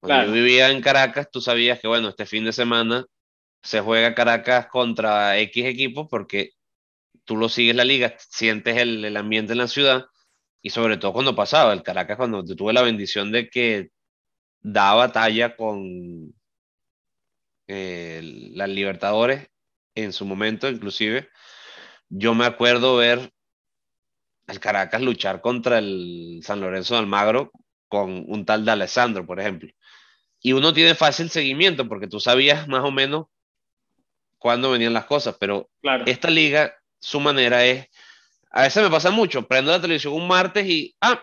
[0.00, 0.28] Cuando Claro.
[0.28, 3.04] yo vivía en Caracas, tú sabías que, bueno, este fin de semana
[3.62, 6.52] se juega Caracas contra X equipos porque
[7.24, 10.06] tú lo sigues la liga, sientes el, el ambiente en la ciudad,
[10.62, 13.90] y sobre todo cuando pasaba, el Caracas, cuando tuve la bendición de que
[14.60, 16.34] daba batalla con
[17.66, 18.20] eh,
[18.54, 19.48] las Libertadores
[19.94, 21.28] en su momento, inclusive
[22.08, 23.32] yo me acuerdo ver
[24.46, 27.52] al Caracas luchar contra el San Lorenzo de Almagro
[27.88, 29.70] con un tal de Alessandro, por ejemplo.
[30.42, 33.26] Y uno tiene fácil seguimiento porque tú sabías más o menos
[34.38, 35.70] cuándo venían las cosas, pero
[36.06, 37.88] esta liga, su manera es,
[38.50, 41.20] a veces me pasa mucho, prendo la televisión un martes y, ah,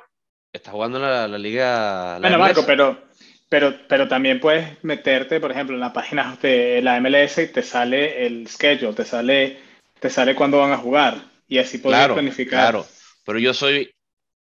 [0.51, 2.17] está jugando la, liga.
[2.19, 3.03] bueno, Marco, pero,
[3.49, 7.63] pero, pero también puedes meterte, por ejemplo, en la página de la MLS y te
[7.63, 9.59] sale el schedule, te sale,
[9.99, 11.17] te sale cuándo van a jugar
[11.47, 12.59] y así puedes planificar.
[12.59, 12.85] Claro,
[13.25, 13.91] pero yo soy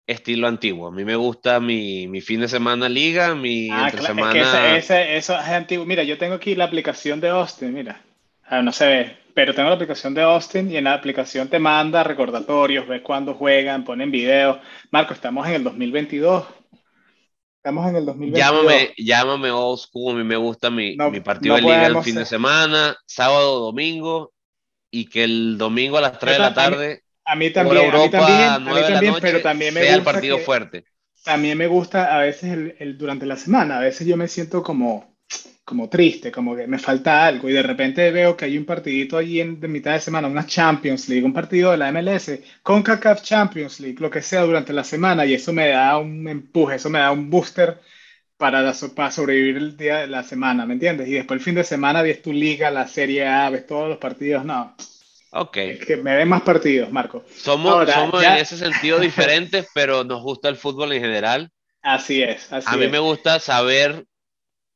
[0.06, 0.88] estilo antiguo.
[0.88, 4.76] A mí me gusta mi, mi fin de semana liga, mi ah, entre semana.
[4.76, 5.84] Es que eso es antiguo.
[5.84, 8.00] Mira, yo tengo aquí la aplicación de Austin, mira.
[8.44, 11.58] Ah, no se ve, pero tengo la aplicación de Austin y en la aplicación te
[11.58, 14.56] manda recordatorios, ves cuándo juegan, ponen videos.
[14.90, 16.46] Marco, estamos en el 2022.
[17.58, 18.38] Estamos en el 2022.
[18.38, 22.14] Llámame, llámame old school, a mí me gusta mi, mi partido de liga el fin
[22.14, 24.32] de semana, sábado, domingo,
[24.90, 27.02] y que el domingo a las 3 de la tarde.
[27.26, 30.38] A mí también, a mí también, a mí también pero también me gusta el partido
[30.38, 30.84] fuerte.
[31.22, 34.62] También me gusta a veces el, el, durante la semana, a veces yo me siento
[34.62, 35.15] como
[35.66, 39.18] como triste, como que me falta algo y de repente veo que hay un partidito
[39.18, 42.84] allí en de mitad de semana, una Champions League, un partido de la MLS, con
[42.84, 46.76] CACAF Champions League, lo que sea durante la semana y eso me da un empuje,
[46.76, 47.80] eso me da un booster
[48.36, 51.08] para, para sobrevivir el día de la semana, ¿me entiendes?
[51.08, 53.98] Y después el fin de semana ves tu liga, la Serie A, ves todos los
[53.98, 54.76] partidos, no.
[55.32, 55.56] Ok.
[55.56, 57.24] Es que me den más partidos, Marco.
[57.36, 61.50] Somos, somos en ese sentido diferentes, pero nos gusta el fútbol en general.
[61.82, 62.52] Así es.
[62.52, 64.06] Así a mí me gusta saber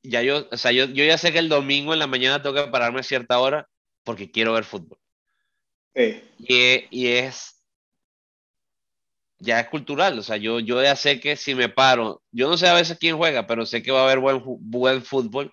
[0.02, 2.54] ya yo, o sea, yo, yo ya sé que el domingo en la mañana tengo
[2.54, 3.68] que pararme a cierta hora
[4.04, 4.98] porque quiero ver fútbol.
[5.94, 6.22] Sí.
[6.38, 7.62] Y, y, es,
[9.38, 12.56] ya es cultural, o sea, yo, yo ya sé que si me paro, yo no
[12.56, 15.52] sé a veces quién juega, pero sé que va a haber buen, buen fútbol,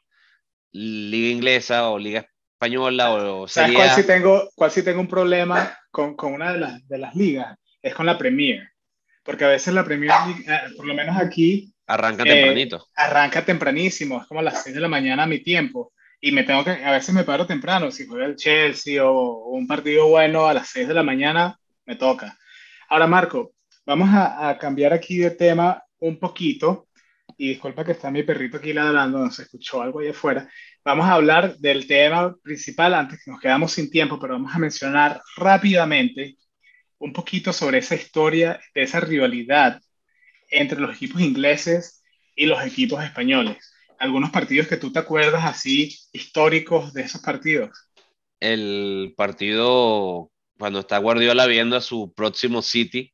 [0.71, 5.77] liga inglesa o liga española o ¿Sabes cuál si tengo, cuál si tengo un problema
[5.91, 7.57] con, con una de las, de las ligas?
[7.81, 8.69] Es con la Premier,
[9.23, 10.11] porque a veces la Premier
[10.47, 12.87] eh, por lo menos aquí, Arranca eh, tempranito.
[12.95, 15.93] Arranca tempranísimo, es como a las 6 de la mañana a mi tiempo.
[16.19, 19.67] Y me tengo que, a veces me paro temprano, si juega el Chelsea o, un
[19.67, 22.37] partido bueno a las 6 de la mañana, me toca.
[22.89, 23.53] Ahora, Marco,
[23.85, 26.87] vamos a, cambiar aquí de tema un poquito.
[27.37, 30.49] Y disculpa que está mi perrito aquí ladrando, no se escuchó algo ahí afuera.
[30.83, 34.59] Vamos a hablar del tema principal antes que nos quedamos sin tiempo, pero vamos a
[34.59, 36.35] mencionar rápidamente
[36.97, 39.79] un poquito sobre esa historia, de esa rivalidad
[40.49, 42.03] entre los equipos ingleses
[42.35, 43.57] y los equipos españoles.
[43.99, 47.89] Algunos partidos que tú te acuerdas así históricos de esos partidos.
[48.39, 53.13] El partido cuando está Guardiola viendo a su próximo City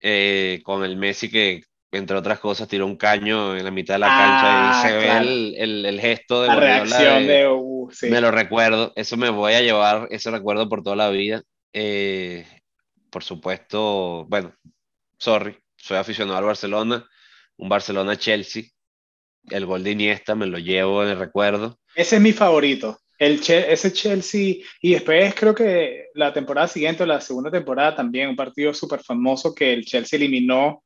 [0.00, 4.00] eh, con el Messi que entre otras cosas tiró un caño en la mitad de
[4.00, 8.20] la cancha y ah, se ve el, el, gesto de la reacción de, uh, me
[8.20, 11.42] lo recuerdo eso me voy a llevar ese recuerdo por toda la vida
[11.72, 12.46] eh,
[13.10, 14.52] por supuesto bueno
[15.18, 15.56] sorry
[15.86, 17.08] soy aficionado al Barcelona,
[17.56, 18.64] un Barcelona-Chelsea.
[19.48, 21.78] El gol de Iniesta me lo llevo en el recuerdo.
[21.94, 22.98] Ese es mi favorito.
[23.18, 28.28] El ese Chelsea, y después creo que la temporada siguiente o la segunda temporada también,
[28.28, 30.82] un partido súper famoso que el Chelsea eliminó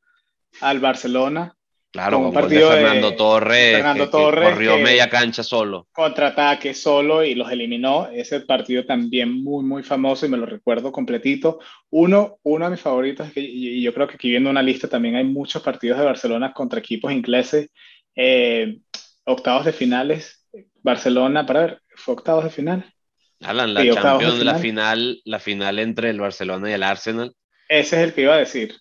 [0.60, 1.56] al Barcelona
[1.92, 5.88] Claro, con, partido de Fernando Torres, Fernando que, corrió media cancha solo.
[5.90, 8.08] Contraataque solo y los eliminó.
[8.12, 11.58] Ese partido también muy, muy famoso y me lo recuerdo completito.
[11.90, 15.24] Uno, uno de mis favoritos, y yo creo que aquí viendo una lista también hay
[15.24, 17.70] muchos partidos de Barcelona contra equipos ingleses.
[18.14, 18.78] Eh,
[19.24, 20.46] octavos de finales,
[20.82, 22.94] Barcelona, para ver, ¿fue octavos de final?
[23.40, 27.34] Alan, la Champions, de la final, la final entre el Barcelona y el Arsenal.
[27.68, 28.76] Ese es el que iba a decir.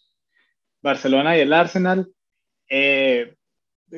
[0.82, 2.08] Barcelona y el Arsenal
[2.70, 3.36] eh,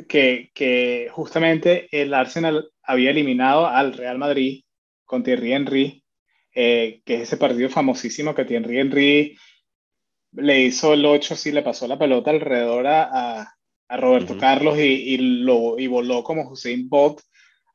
[0.08, 4.64] que, justamente el Arsenal había eliminado al Real Madrid
[5.06, 6.04] con Thierry Henry,
[6.56, 9.38] eh, que es ese partido famosísimo que Thierry Henry
[10.34, 13.42] le hizo el 8, sí, le pasó la pelota alrededor a,
[13.90, 17.20] a, Roberto Carlos y, y, lo, y voló como Hussein Bolt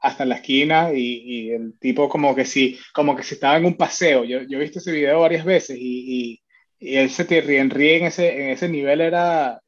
[0.00, 3.66] hasta la esquina y, y, el tipo como que sí, como que si estaba en
[3.66, 4.24] un paseo.
[4.24, 6.40] Yo, yo he visto ese video varias veces y,
[6.80, 9.60] y, ese Thierry Henry en ese, en ese nivel era,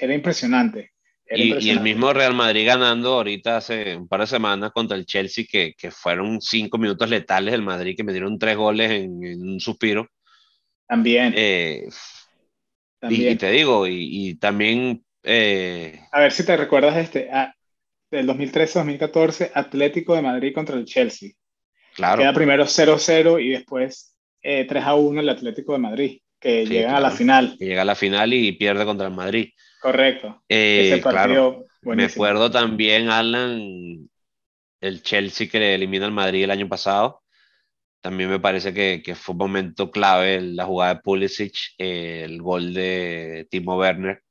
[0.00, 0.92] era impresionante.
[1.28, 5.44] y, el mismo Real Madrid ganando ahorita hace un par de semanas contra el Chelsea,
[5.50, 9.60] que, que fueron cinco minutos letales del Madrid, que me dieron tres goles en, un
[9.60, 10.08] suspiro.
[10.86, 11.34] También.
[11.36, 11.88] Eh,
[13.08, 15.02] y, te digo, y, también...
[15.22, 17.52] Eh, a ver si te recuerdas este, ah,
[18.10, 21.30] del 2013-2014, Atlético de Madrid contra el Chelsea.
[21.94, 22.20] Claro.
[22.20, 27.10] Queda primero 0-0 y después eh, 3-1 el Atlético de Madrid, que llega a la
[27.10, 27.56] final.
[27.58, 29.50] Que llega a la final y pierde contra el Madrid.
[29.80, 30.42] Correcto.
[30.48, 31.64] Eh, claro.
[31.82, 34.08] Me acuerdo también, Alan,
[34.80, 37.22] el Chelsea que le elimina al Madrid el año pasado.
[38.00, 42.72] también me parece que, que, fue un momento clave la jugada de Pulisic, el gol
[42.74, 44.22] de Timo Werner,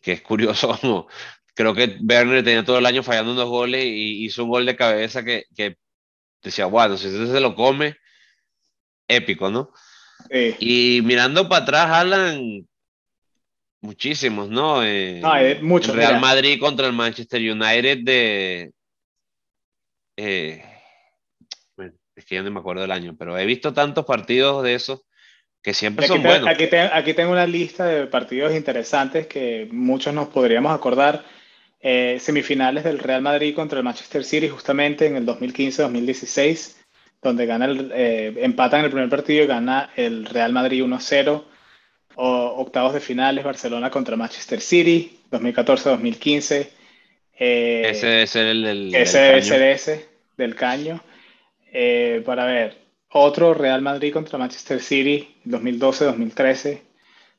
[0.00, 0.78] que es curioso,
[1.54, 4.76] creo que Werner tenía todo el año fallando unos goles y hizo un gol de
[4.76, 5.76] cabeza que, que
[6.42, 7.96] decía, bueno, si ese se lo come,
[9.08, 9.72] épico, ¿no?
[10.30, 12.66] Y mirando para atrás, Alan,
[13.80, 14.84] muchísimos, ¿no?
[14.84, 15.94] Eh, no muchos.
[15.94, 18.72] Real Madrid contra el Manchester United de...
[20.16, 20.64] Eh,
[22.16, 25.02] es que ya no me acuerdo del año, pero he visto tantos partidos de esos
[25.62, 26.48] que siempre son buenos.
[26.48, 31.24] Aquí, aquí, tengo una lista de partidos interesantes que muchos nos podríamos acordar.
[31.80, 36.76] Eh, semifinales del Real Madrid contra el Manchester City justamente en el 2015-2016
[37.22, 41.44] donde gana el, eh, empatan el primer partido y gana el Real Madrid 1-0.
[42.16, 46.68] octavos de finales, Barcelona contra Manchester City, 2014-2015.
[47.38, 51.02] Eh, ese es el del, ese del caño.
[51.72, 52.76] Eh, para ver,
[53.10, 56.80] otro Real Madrid contra Manchester City, 2012-2013,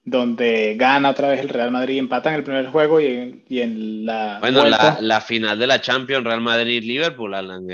[0.04, 4.38] donde gana otra vez el Real Madrid, empatan el primer juego y, en la...
[4.40, 7.68] Bueno, la, la, final de la Champions, Real Madrid-Liverpool, Alan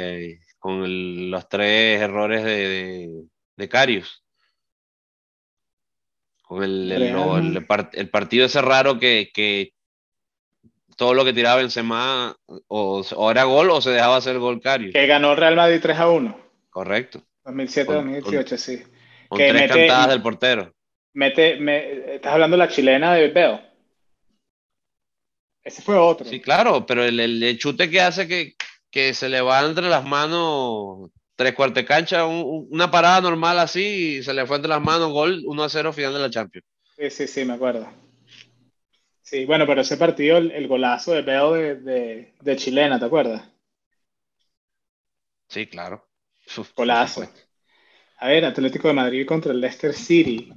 [0.64, 3.26] con los tres errores de,
[3.58, 4.24] de, Carius.
[6.42, 7.60] Con el,
[7.92, 9.74] el, partido ese raro que, que,
[10.96, 14.94] todo lo que tiraba Benzema o, o era gol o se dejaba hacer gol Carius.
[14.94, 16.40] Que ganó Real Madrid 3 a 1.
[16.70, 17.22] Correcto.
[17.44, 18.84] 2007-2018, sí.
[19.28, 20.74] Con tres cantadas del portero.
[21.12, 23.60] Mete, me, estás hablando de la chilena de Bell.
[25.62, 26.26] Ese fue otro.
[26.26, 28.56] Sí, claro, pero el, el chute que hace que,
[28.94, 34.24] que se le va entre las manos tres cuartos cancha, una parada normal así, y
[34.24, 36.68] se le fue entre las manos, gol 1 a 0 final de la Champions.
[36.96, 37.92] Sí, sí, sí, me acuerdo.
[39.24, 43.50] Sí, bueno, pero ese partido, el, golazo de Peo de, de, chilena, ¿te acuerdas?
[45.48, 46.08] Sí, claro.
[46.76, 47.28] golazo.
[48.20, 50.54] A ver, Atlético de Madrid contra el Leicester City.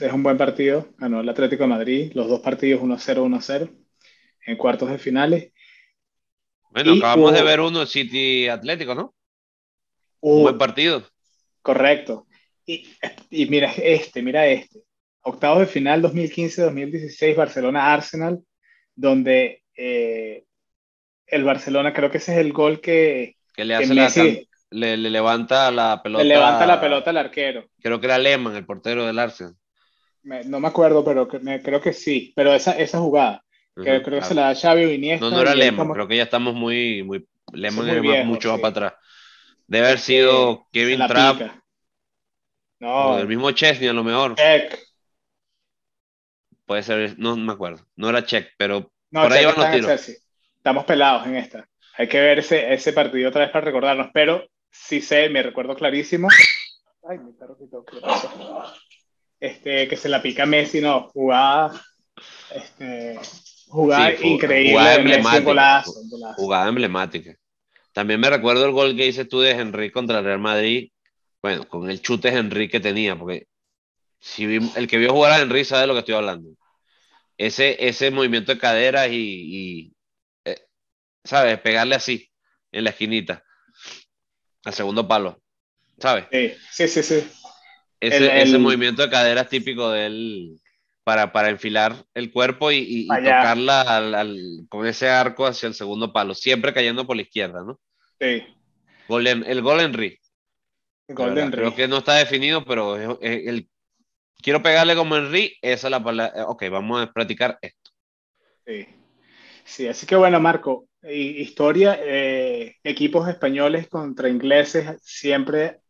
[0.00, 0.88] Es un buen partido.
[0.98, 2.12] Ganó el Atlético de Madrid.
[2.14, 3.70] Los dos partidos 1-0, 1-0
[4.46, 5.51] en cuartos de finales.
[6.72, 9.14] Bueno, acabamos de ver uno City Atlético, ¿no?
[10.20, 11.04] Un buen partido.
[11.60, 12.26] Correcto.
[12.64, 12.88] Y,
[13.30, 14.80] y, mira este, mira este.
[15.22, 18.40] Octavos de final 2015-2016, Barcelona-Arsenal,
[18.94, 20.44] donde eh,
[21.26, 26.00] el Barcelona, creo que ese es el gol que, que le hace le, levanta la
[26.02, 26.24] pelota.
[26.24, 27.66] Le levanta la pelota al arquero.
[27.80, 29.54] Creo que era Lehmann, el portero del Arsenal.
[30.22, 32.32] no me acuerdo, pero creo que sí.
[32.34, 33.44] Pero esa, esa jugada
[33.74, 35.24] creo que se la da Xavi o Iniesta.
[35.24, 38.70] No, no era Lemon, creo que ya estamos muy, muy Lemon es mucho más para
[38.70, 38.92] atrás.
[39.66, 41.40] Debe haber sido Kevin Trapp.
[42.80, 43.18] No.
[43.18, 44.34] el mismo Chesney a lo mejor.
[44.34, 44.78] Check.
[46.66, 47.86] Puede ser, no, me acuerdo.
[47.96, 50.08] No era Check, pero por ahí van los tiros.
[50.56, 51.68] Estamos pelados en esta.
[51.96, 55.74] Hay que ver ese, ese partido otra vez para recordarnos, pero sí sé, me recuerdo
[55.74, 56.28] clarísimo.
[57.08, 58.74] Ay, mi perro ¿qué pasó?
[59.38, 61.72] Este, que se la pica Messi, no, jugada
[62.54, 63.18] este,
[63.72, 64.72] Jugada increíble.
[64.72, 65.84] Jugada emblemática.
[66.36, 67.36] Jugada emblemática.
[67.92, 70.90] También me recuerdo el gol que hice tú de Henry contra el Real Madrid.
[71.40, 73.46] Bueno, con el chute de Henry que tenía, porque
[74.20, 76.50] si el que vio jugar a Henry sabe de lo que estoy hablando.
[77.38, 79.94] Ese, ese movimiento de caderas y,
[80.44, 80.66] eh,
[81.24, 81.58] ¿sabes?
[81.60, 82.30] Pegarle así,
[82.70, 83.42] en la esquinita,
[84.64, 85.42] al segundo palo,
[85.98, 86.26] ¿sabes?
[86.70, 87.26] Sí, sí, sí.
[87.98, 90.60] Ese, ese movimiento de caderas típico del,
[91.04, 96.34] para, para enfilar el cuerpo y, tocarla al, con ese arco hacia el segundo palo,
[96.34, 97.80] siempre cayendo por la izquierda, ¿no?
[98.20, 98.44] Sí.
[99.08, 100.18] el gol Henry.
[101.06, 103.68] Creo que no está definido, pero el,
[104.40, 106.46] quiero pegarle como Henry, esa es la palabra.
[106.46, 107.90] Ok, vamos a practicar esto.
[108.64, 108.86] Sí.
[109.64, 115.80] Sí, así que bueno, Marco, historia, eh, equipos españoles contra ingleses siempre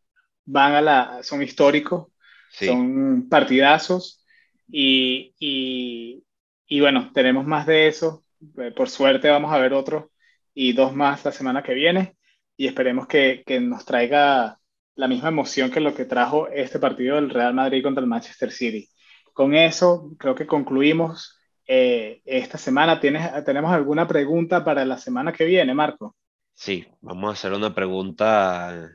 [0.45, 2.07] van a la, son históricos,
[2.49, 4.22] son partidazos
[4.67, 6.23] y, y,
[6.67, 8.23] y, bueno, tenemos más de eso.
[8.57, 10.05] Eh, por suerte vamos a ver otros
[10.53, 12.17] y dos más la semana que viene.
[12.55, 14.59] Y esperemos que, que nos traiga
[14.95, 18.51] la misma emoción que lo que trajo este partido del Real Madrid contra el Manchester
[18.51, 18.89] City.
[19.33, 22.99] Con eso, creo que concluimos eh, esta semana.
[22.99, 26.15] ¿Tienes, ¿Tenemos alguna pregunta para la semana que viene, Marco?
[26.53, 28.91] Sí, vamos a hacer una pregunta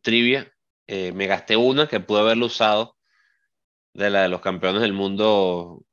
[0.00, 0.50] trivia.
[0.86, 2.96] Eh, me gasté una que pude haberlo usado
[3.98, 5.84] de la de los campeones del mundo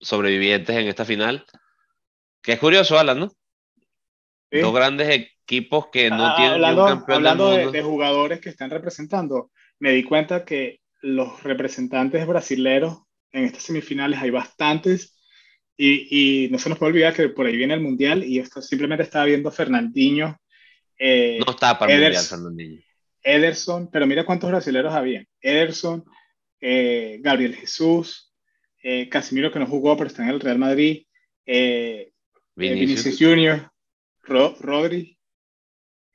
[0.00, 1.44] sobrevivientes en esta final.
[2.42, 3.32] Que es curioso, Alan, ¿no?
[4.50, 7.72] Dos grandes equipos que no ah, tienen hablando, un campeón hablando del mundo.
[7.72, 9.50] De, de, jugadores que están representando,
[9.80, 12.98] me di cuenta que los representantes brasileños
[13.32, 15.18] en estas semifinales hay bastantes
[15.76, 18.62] y, y, no se nos puede olvidar que por ahí viene el Mundial y esto
[18.62, 20.38] simplemente estaba viendo Fernandinho.
[20.96, 22.80] Eh, no está para el Mundial, Fernandinho.
[23.24, 25.24] Ederson, pero mira cuántos brasileños había.
[25.40, 26.04] Ederson,
[26.60, 28.32] eh, Gabriel Jesús,
[28.82, 31.06] eh, Casimiro que no jugó, pero está en el Real Madrid,
[31.46, 32.12] eh,
[32.54, 33.18] Vinicius.
[33.18, 33.70] Junior,
[34.22, 35.18] Rodri.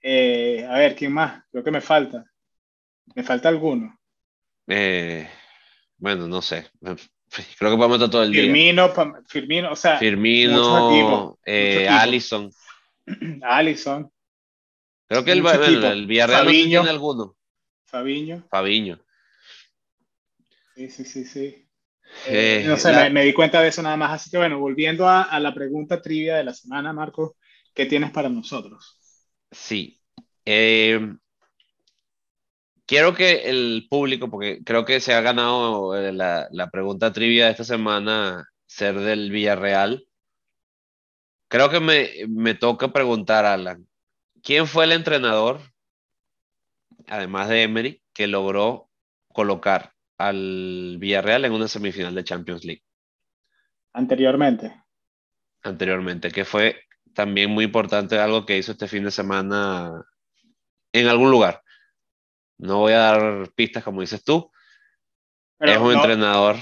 [0.04, 1.44] a ver, ¿quién más?
[1.52, 2.26] Creo que me falta.
[3.16, 4.00] ¿Me falta alguno?
[5.98, 6.68] bueno, no sé.
[6.80, 9.14] Creo que podemos estar todo el Firmino, día.
[9.28, 9.98] Firmino, o sea.
[9.98, 12.52] Firmino, Allison.
[13.44, 14.12] Allison.
[15.08, 17.36] Creo que el, el, Villarreal no tiene alguno.
[17.86, 18.48] Fabiño.
[18.50, 19.00] Fabiño.
[20.80, 21.67] Sí, sí, sí, sí.
[22.25, 24.13] Eh, no sé, me, di cuenta de eso nada más.
[24.13, 27.36] Así que bueno, volviendo a, a, la pregunta trivia de la semana, Marco,
[27.73, 28.97] ¿qué tienes para nosotros?
[29.51, 29.99] Sí.
[30.45, 31.17] Eh,
[32.86, 37.47] quiero que el público, porque creo que se ha ganado eh, la, la pregunta trivia
[37.47, 40.07] de esta semana, ser del Villarreal.
[41.49, 43.86] Creo que me, me toca preguntar, Alan,
[44.41, 45.59] ¿Quién fue el entrenador,
[47.07, 48.89] además de Emery, que logró
[49.34, 52.84] colocar al Villarreal en una semifinal de Champions League?
[53.93, 54.84] Anteriormente.
[55.63, 56.82] Anteriormente, que fue
[57.13, 60.05] también muy importante algo que hizo este fin de semana
[60.93, 61.63] en algún lugar.
[62.57, 64.51] No voy a dar pistas como dices tú.
[65.59, 66.57] es un entrenador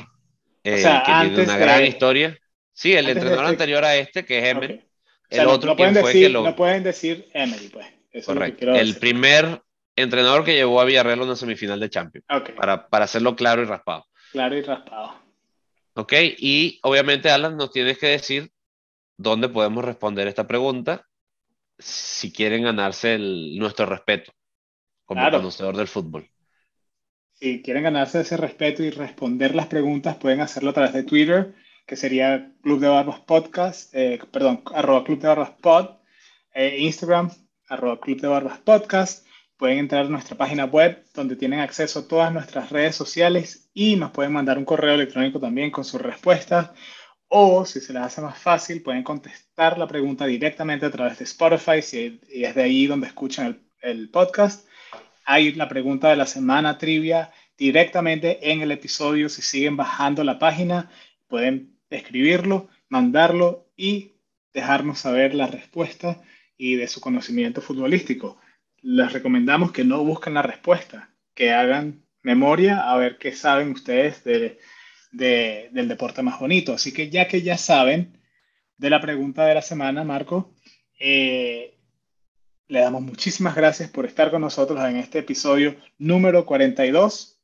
[0.63, 2.37] eh, que tiene una gran historia.
[2.73, 4.87] Sí, el entrenador este anterior a este, que es Emery,
[5.29, 7.87] el otro no, pueden decir, no pueden decir Emery, pues.
[8.25, 8.73] Correcto.
[8.73, 9.61] el primer
[9.97, 12.25] entrenador que llevó a Villarreal a una semifinal de Champions.
[12.55, 14.05] Para, para hacerlo claro y raspado.
[14.31, 15.13] Claro y raspado.
[15.95, 18.51] Ok, y obviamente, Alan, nos tienes que decir
[19.17, 21.05] dónde podemos responder esta pregunta
[21.79, 24.31] si quieren ganarse nuestro respeto
[25.05, 26.29] como conocedor del fútbol.
[27.33, 31.53] Si quieren ganarse ese respeto y responder las preguntas, pueden hacerlo a través de Twitter
[31.87, 35.97] que sería Club de Barbas Podcast, eh, perdón, arroba Club de Barbas Pod,
[36.53, 37.31] eh, Instagram,
[37.69, 39.25] arroba Club de Barbas Podcast.
[39.57, 43.95] Pueden entrar a nuestra página web donde tienen acceso a todas nuestras redes sociales y
[43.95, 46.69] nos pueden mandar un correo electrónico también con sus respuestas.
[47.27, 51.23] O si se les hace más fácil, pueden contestar la pregunta directamente a través de
[51.25, 53.47] Spotify si, es de ahí donde escuchan
[53.81, 54.67] el, el podcast.
[55.25, 59.27] Hay la pregunta de la semana trivia directamente en el episodio.
[59.27, 60.91] Si siguen bajando la página,
[61.27, 64.13] pueden escribirlo, mandarlo y
[64.53, 66.21] dejarnos saber la respuesta
[66.57, 68.39] y de su conocimiento futbolístico.
[68.81, 74.23] Les recomendamos que no busquen la respuesta, que hagan memoria a ver qué saben ustedes
[74.23, 74.59] de,
[75.11, 76.73] del deporte más bonito.
[76.73, 78.19] Así que ya que ya saben
[78.77, 80.53] de la pregunta de la semana, Marco,
[80.99, 81.77] eh,
[82.67, 87.39] le damos muchísimas gracias por estar con nosotros en este episodio número 42.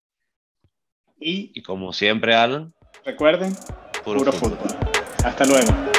[1.19, 2.73] Y, y como siempre, Alan,
[3.05, 3.55] recuerden,
[4.03, 4.57] Puro, fútbol.
[5.23, 5.92] Hasta luego.